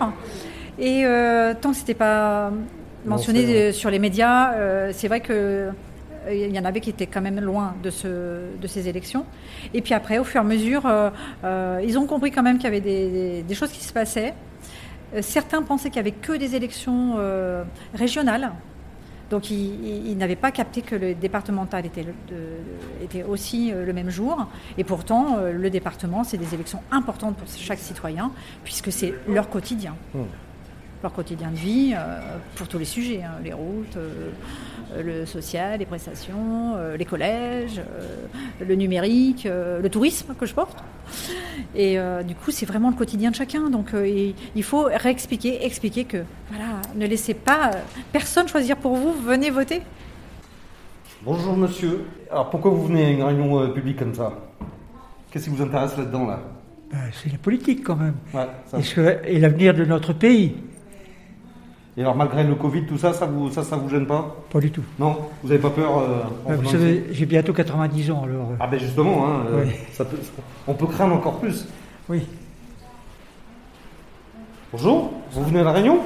Et 0.79 1.05
euh, 1.05 1.53
tant 1.61 1.72
que 1.72 1.77
c'était 1.77 1.92
pas 1.92 2.51
mentionné 3.05 3.72
sur 3.72 3.90
les 3.90 3.98
médias, 3.98 4.92
c'est 4.92 5.09
vrai 5.09 5.20
que 5.20 5.68
il 6.31 6.55
y 6.55 6.59
en 6.59 6.64
avait 6.64 6.81
qui 6.81 6.90
étaient 6.90 7.07
quand 7.07 7.20
même 7.20 7.40
loin 7.40 7.74
de, 7.83 7.90
ce, 7.90 8.57
de 8.61 8.66
ces 8.66 8.88
élections. 8.88 9.24
Et 9.72 9.83
puis 9.83 9.94
après, 9.94 10.18
au 10.18 10.24
fur 10.24 10.40
et 10.40 10.44
à 10.44 10.46
mesure, 10.46 10.83
ils 11.83 11.98
ont 11.98 12.07
compris 12.07 12.31
quand 12.31 12.42
même 12.42 12.57
qu'il 12.59 12.64
y 12.64 12.77
avait 12.77 13.42
des, 13.42 13.55
choses 13.55 13.70
qui 13.70 13.83
se 13.83 13.92
passaient. 13.92 14.35
Certains 15.20 15.62
pensaient 15.62 15.90
qu'il 15.90 16.03
n'y 16.03 16.09
avait 16.09 16.18
que 16.18 16.33
des 16.33 16.55
élections 16.55 17.16
régionales. 17.94 18.53
Donc 19.30 19.50
ils, 19.50 20.16
n'avaient 20.16 20.36
pas 20.36 20.50
capté 20.50 20.82
que 20.82 20.94
le 20.94 21.14
départemental 21.14 21.84
était, 21.84 23.22
aussi 23.22 23.70
le 23.70 23.92
même 23.92 24.10
jour. 24.10 24.46
Et 24.78 24.84
pourtant, 24.84 25.36
le 25.52 25.70
département, 25.70 26.24
c'est 26.24 26.38
des 26.38 26.54
élections 26.54 26.80
importantes 26.90 27.36
pour 27.36 27.46
chaque 27.48 27.78
citoyen, 27.78 28.30
puisque 28.64 28.90
c'est 28.90 29.14
leur 29.26 29.50
quotidien. 29.50 29.94
Mmh 30.14 30.20
leur 31.02 31.12
quotidien 31.12 31.50
de 31.50 31.56
vie 31.56 31.94
euh, 31.94 32.20
pour 32.56 32.68
tous 32.68 32.78
les 32.78 32.84
sujets, 32.84 33.22
hein, 33.22 33.38
les 33.42 33.52
routes, 33.52 33.96
euh, 33.96 34.30
le 35.02 35.26
social, 35.26 35.78
les 35.78 35.87
prestations, 35.87 36.74
euh, 36.76 36.96
les 36.96 37.04
collèges, 37.04 37.80
le 38.66 38.74
numérique, 38.74 39.44
le 39.44 39.88
tourisme 39.88 40.34
que 40.34 40.46
je 40.46 40.54
porte. 40.54 40.82
Et 41.74 41.98
du 42.26 42.34
coup, 42.34 42.50
c'est 42.50 42.66
vraiment 42.66 42.90
le 42.90 42.96
quotidien 42.96 43.30
de 43.30 43.34
chacun. 43.34 43.70
Donc 43.70 43.90
il 43.94 44.62
faut 44.62 44.88
réexpliquer, 44.92 45.64
expliquer 45.64 46.04
que 46.04 46.18
voilà, 46.50 46.80
ne 46.94 47.06
laissez 47.06 47.34
pas 47.34 47.70
personne 48.12 48.48
choisir 48.48 48.76
pour 48.76 48.96
vous, 48.96 49.12
venez 49.12 49.50
voter. 49.50 49.82
Bonjour 51.22 51.56
monsieur. 51.56 52.04
Alors 52.30 52.50
pourquoi 52.50 52.70
vous 52.70 52.87
venez 52.87 53.06
à 53.06 53.11
une 53.11 53.22
réunion 53.22 53.70
publique 53.72 53.98
comme 53.98 54.14
ça? 54.14 54.32
Qu'est-ce 55.30 55.44
qui 55.44 55.50
vous 55.50 55.62
intéresse 55.62 55.96
là-dedans 55.96 56.26
là, 56.26 56.40
ben, 56.90 56.98
C'est 57.12 57.30
la 57.30 57.38
politique 57.38 57.84
quand 57.84 57.96
même. 57.96 58.14
et 59.24 59.38
l'avenir 59.38 59.74
de 59.74 59.84
notre 59.84 60.12
pays. 60.12 60.54
Et 61.98 62.02
alors 62.02 62.14
malgré 62.14 62.44
le 62.44 62.54
Covid, 62.54 62.84
tout 62.87 62.96
ça, 62.96 63.12
ça 63.12 63.26
vous, 63.26 63.50
ça, 63.50 63.64
ça 63.64 63.74
vous 63.74 63.88
gêne 63.88 64.06
pas? 64.06 64.37
Pas 64.52 64.61
du 64.61 64.70
tout. 64.70 64.84
Non? 65.00 65.16
Vous 65.42 65.48
n'avez 65.48 65.61
pas 65.61 65.70
peur 65.70 65.98
euh, 65.98 66.54
Vous 66.54 66.68
savez, 66.68 67.06
j'ai 67.11 67.26
bientôt 67.26 67.52
90 67.52 68.12
ans 68.12 68.22
alors. 68.22 68.50
Euh. 68.52 68.56
Ah 68.61 68.68
ben 68.68 68.78
justement, 68.78 69.26
hein, 69.26 69.42
euh, 69.50 69.64
ça 69.92 70.04
peut, 70.04 70.16
on 70.68 70.74
peut 70.74 70.87
craindre 70.87 71.16
encore 71.16 71.40
plus. 71.40 71.66
Oui. 72.08 72.24
Bonjour, 74.70 75.11
vous 75.32 75.42
venez 75.42 75.58
à 75.58 75.64
la 75.64 75.72
Réunion? 75.72 75.98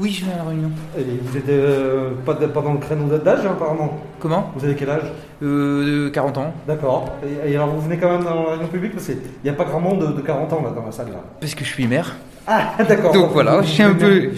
Oui, 0.00 0.10
je 0.10 0.24
viens 0.24 0.34
à 0.34 0.38
la 0.38 0.44
Réunion. 0.44 0.70
Et 0.98 1.02
vous 1.22 1.34
n'êtes 1.34 2.24
pas, 2.24 2.34
pas, 2.34 2.62
dans 2.62 2.72
le 2.72 2.78
créneau 2.78 3.06
d'âge 3.18 3.44
hein, 3.44 3.50
apparemment 3.52 3.98
Comment? 4.18 4.50
Vous 4.56 4.64
avez 4.64 4.74
quel 4.74 4.88
âge? 4.88 5.12
Euh, 5.42 6.10
40 6.10 6.38
ans. 6.38 6.54
D'accord. 6.66 7.16
Et, 7.46 7.54
alors 7.54 7.68
vous 7.68 7.82
venez 7.82 7.98
quand 7.98 8.10
même 8.10 8.24
dans 8.24 8.34
la 8.34 8.50
Réunion 8.52 8.68
publique 8.68 8.94
parce 8.94 9.06
qu'il 9.06 9.18
n'y 9.44 9.50
a 9.50 9.52
pas 9.52 9.64
grand 9.64 9.80
monde 9.80 10.00
de, 10.00 10.12
de 10.12 10.20
40 10.20 10.52
ans 10.54 10.62
là 10.62 10.70
dans 10.70 10.86
la 10.86 10.92
salle 10.92 11.08
là. 11.08 11.22
Parce 11.38 11.54
que 11.54 11.64
je 11.64 11.70
suis 11.70 11.86
maire. 11.86 12.16
Ah, 12.46 12.72
d'accord. 12.88 13.12
Donc 13.12 13.30
voilà, 13.32 13.62
j'ai 13.62 13.82
un 13.82 13.94
peu 13.94 14.30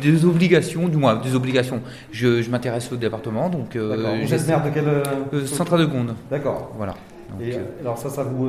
des 0.00 0.24
obligations, 0.24 0.88
du 0.88 0.96
moins 0.96 1.16
des 1.16 1.34
obligations. 1.34 1.80
Je, 2.12 2.42
je 2.42 2.50
m'intéresse 2.50 2.92
au 2.92 2.96
département, 2.96 3.48
donc. 3.48 3.76
Euh, 3.76 4.20
vous 4.22 4.34
êtes 4.34 4.46
maire 4.46 4.62
de 4.62 4.70
quel 4.72 4.86
euh, 4.86 5.02
euh 5.34 5.46
Centre 5.46 5.78
de 5.78 5.84
Gonde. 5.84 6.14
D'accord. 6.30 6.72
Voilà. 6.76 6.94
Et 7.40 7.54
euh, 7.54 7.58
alors 7.80 7.98
ça, 7.98 8.10
ça 8.10 8.22
vous, 8.22 8.48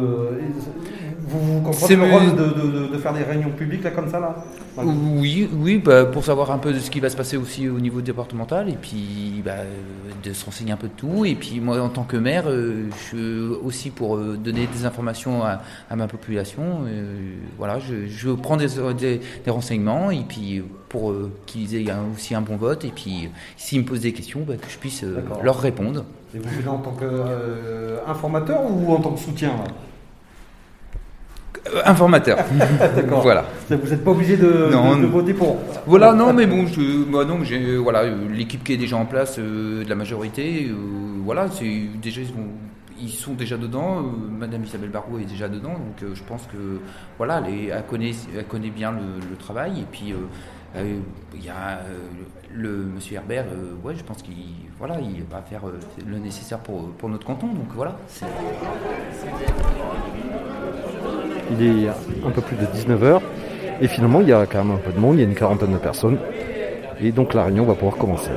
vous, 1.21 1.39
vous 1.39 1.61
comprenez 1.61 1.95
le 1.95 2.03
rôle 2.03 2.35
de, 2.35 2.43
de, 2.43 2.87
de, 2.87 2.97
faire 2.97 3.13
des 3.13 3.23
réunions 3.23 3.51
publiques 3.51 3.83
là 3.83 3.91
comme 3.91 4.09
ça 4.09 4.19
là 4.19 4.35
Oui, 4.77 5.49
oui, 5.53 5.77
bah, 5.77 6.05
pour 6.05 6.23
savoir 6.23 6.51
un 6.51 6.57
peu 6.57 6.73
de 6.73 6.79
ce 6.79 6.89
qui 6.89 6.99
va 6.99 7.09
se 7.09 7.15
passer 7.15 7.37
aussi 7.37 7.69
au 7.69 7.79
niveau 7.79 8.01
départemental 8.01 8.69
et 8.69 8.77
puis 8.81 9.41
bah, 9.45 9.57
de 10.23 10.33
se 10.33 10.45
renseigner 10.45 10.71
un 10.71 10.77
peu 10.77 10.87
de 10.87 10.93
tout. 10.93 11.25
Et 11.25 11.35
puis 11.35 11.59
moi, 11.59 11.79
en 11.81 11.89
tant 11.89 12.03
que 12.03 12.17
maire, 12.17 12.45
je 12.49 12.89
suis 13.07 13.55
aussi 13.63 13.91
pour 13.91 14.17
donner 14.17 14.67
des 14.67 14.85
informations 14.85 15.43
à, 15.43 15.61
à 15.89 15.95
ma 15.95 16.07
population. 16.07 16.81
voilà, 17.57 17.79
je, 17.79 18.07
je 18.07 18.29
prends 18.31 18.57
des, 18.57 18.67
des, 18.97 19.21
des, 19.45 19.51
renseignements 19.51 20.11
et 20.11 20.23
puis 20.27 20.63
pour 20.89 21.13
qu'ils 21.45 21.75
aient 21.75 21.93
aussi 22.15 22.35
un 22.35 22.41
bon 22.41 22.57
vote. 22.57 22.83
Et 22.85 22.91
puis 22.93 23.29
s'ils 23.57 23.81
me 23.81 23.85
posent 23.85 24.01
des 24.01 24.13
questions, 24.13 24.41
bah, 24.47 24.55
que 24.55 24.69
je 24.69 24.77
puisse 24.77 25.05
leur 25.43 25.59
répondre. 25.59 26.03
Et 26.33 26.39
vous 26.39 26.49
venez 26.49 26.67
en 26.67 26.77
tant 26.77 26.93
qu'informateur 26.93 28.61
ou 28.69 28.93
en 28.93 28.99
tant 28.99 29.11
que 29.11 29.19
soutien 29.19 29.51
euh, 31.67 31.81
informateur. 31.85 32.37
D'accord. 32.95 33.21
Voilà. 33.21 33.45
Vous 33.69 33.75
n'êtes 33.75 34.03
pas 34.03 34.11
obligé 34.11 34.37
de, 34.37 34.47
de, 34.47 35.05
voter 35.07 35.33
pour. 35.33 35.57
Voilà, 35.85 36.13
non, 36.13 36.33
mais 36.33 36.47
bon, 36.47 36.65
je, 36.65 37.03
bah 37.03 37.25
non, 37.25 37.43
j'ai 37.43 37.77
voilà 37.77 38.03
l'équipe 38.05 38.63
qui 38.63 38.73
est 38.73 38.77
déjà 38.77 38.97
en 38.97 39.05
place 39.05 39.35
euh, 39.37 39.83
de 39.83 39.89
la 39.89 39.95
majorité. 39.95 40.67
Euh, 40.69 40.73
voilà, 41.23 41.47
c'est 41.51 41.89
déjà 42.01 42.21
ils 42.99 43.09
sont, 43.09 43.33
déjà 43.33 43.57
dedans. 43.57 44.03
Madame 44.39 44.63
Isabelle 44.63 44.89
Barrault 44.89 45.19
est 45.19 45.25
déjà 45.25 45.49
dedans, 45.49 45.73
donc 45.73 46.13
je 46.13 46.23
pense 46.23 46.43
que 46.43 46.79
voilà, 47.17 47.41
elle, 47.47 47.83
connaît, 47.89 48.11
elle 48.35 48.45
connaît 48.45 48.69
bien 48.69 48.91
le, 48.91 49.35
travail 49.37 49.81
et 49.81 49.85
puis. 49.91 50.13
Il 50.75 51.43
y 51.43 51.49
a 51.49 51.79
le 52.53 52.69
monsieur 52.69 53.15
Herbert, 53.15 53.45
ouais, 53.83 53.93
je 53.95 54.03
pense 54.03 54.21
qu'il 54.21 54.35
voilà, 54.79 54.97
il 54.99 55.23
va 55.29 55.41
faire 55.41 55.61
le 56.07 56.17
nécessaire 56.17 56.57
pour, 56.57 56.89
pour 56.97 57.07
notre 57.07 57.25
canton, 57.25 57.47
donc 57.47 57.67
voilà. 57.75 57.97
Il 61.51 61.61
est 61.61 61.87
un 61.87 62.31
peu 62.31 62.41
plus 62.41 62.55
de 62.55 62.65
19h. 62.65 63.21
Et 63.81 63.87
finalement, 63.87 64.21
il 64.21 64.29
y 64.29 64.33
a 64.33 64.45
quand 64.45 64.63
même 64.63 64.75
un 64.75 64.79
peu 64.79 64.91
de 64.91 64.99
monde, 64.99 65.17
il 65.17 65.21
y 65.21 65.23
a 65.23 65.27
une 65.27 65.35
quarantaine 65.35 65.73
de 65.73 65.77
personnes. 65.77 66.17
Et 66.99 67.11
donc 67.11 67.33
la 67.33 67.45
réunion 67.45 67.65
va 67.65 67.73
pouvoir 67.73 67.97
commencer. 67.97 68.31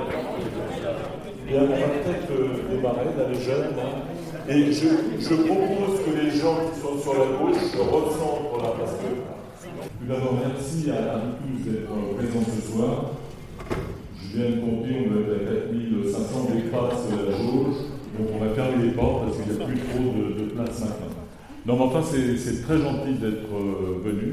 Bien, 1.47 1.63
on 1.63 1.67
va 1.67 1.77
peut-être 1.77 2.31
euh, 2.31 2.77
démarrer, 2.77 3.05
là, 3.05 3.25
les 3.31 3.41
jeunes. 3.41 3.75
Hein. 3.79 4.49
Et 4.49 4.73
je, 4.73 4.89
je, 5.19 5.35
propose 5.35 6.01
que 6.05 6.17
les 6.23 6.31
gens 6.31 6.57
qui 6.73 6.81
sont 6.81 6.99
sur 6.99 7.13
la 7.13 7.27
gauche 7.39 7.57
se 7.57 7.79
recentrent 7.79 8.63
là, 8.63 8.73
parce 8.79 8.93
que 8.93 9.07
tout 9.65 10.07
d'abord, 10.09 10.35
merci 10.35 10.91
à, 10.91 11.21
tous 11.41 11.71
d'être 11.71 12.17
présents 12.17 12.47
ce 12.55 12.73
soir. 12.73 13.11
Je 14.17 14.39
viens 14.39 14.51
de 14.51 14.61
compter, 14.61 15.07
on 15.07 15.15
va 15.15 15.35
être 15.37 15.49
à 15.49 15.73
4500 15.73 16.49
dépasse 16.55 17.09
la 17.11 17.37
jauge. 17.37 17.77
Donc 18.19 18.29
on 18.35 18.45
va 18.45 18.55
fermer 18.55 18.85
les 18.85 18.93
portes 18.93 19.25
parce 19.25 19.37
qu'il 19.39 19.57
n'y 19.57 19.63
a 19.63 19.67
plus 19.67 19.79
trop 19.79 20.13
de, 20.13 20.45
de 20.45 20.51
place 20.51 20.81
maintenant. 20.81 21.15
Non, 21.67 21.77
mais 21.77 21.85
enfin, 21.85 22.03
c'est 22.03 22.63
très 22.63 22.79
gentil 22.79 23.15
d'être 23.15 23.49
euh, 23.55 24.01
venu. 24.05 24.33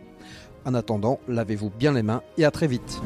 En 0.65 0.73
attendant, 0.73 1.19
lavez-vous 1.27 1.69
bien 1.69 1.93
les 1.93 2.03
mains 2.03 2.21
et 2.37 2.45
à 2.45 2.51
très 2.51 2.67
vite. 2.67 3.01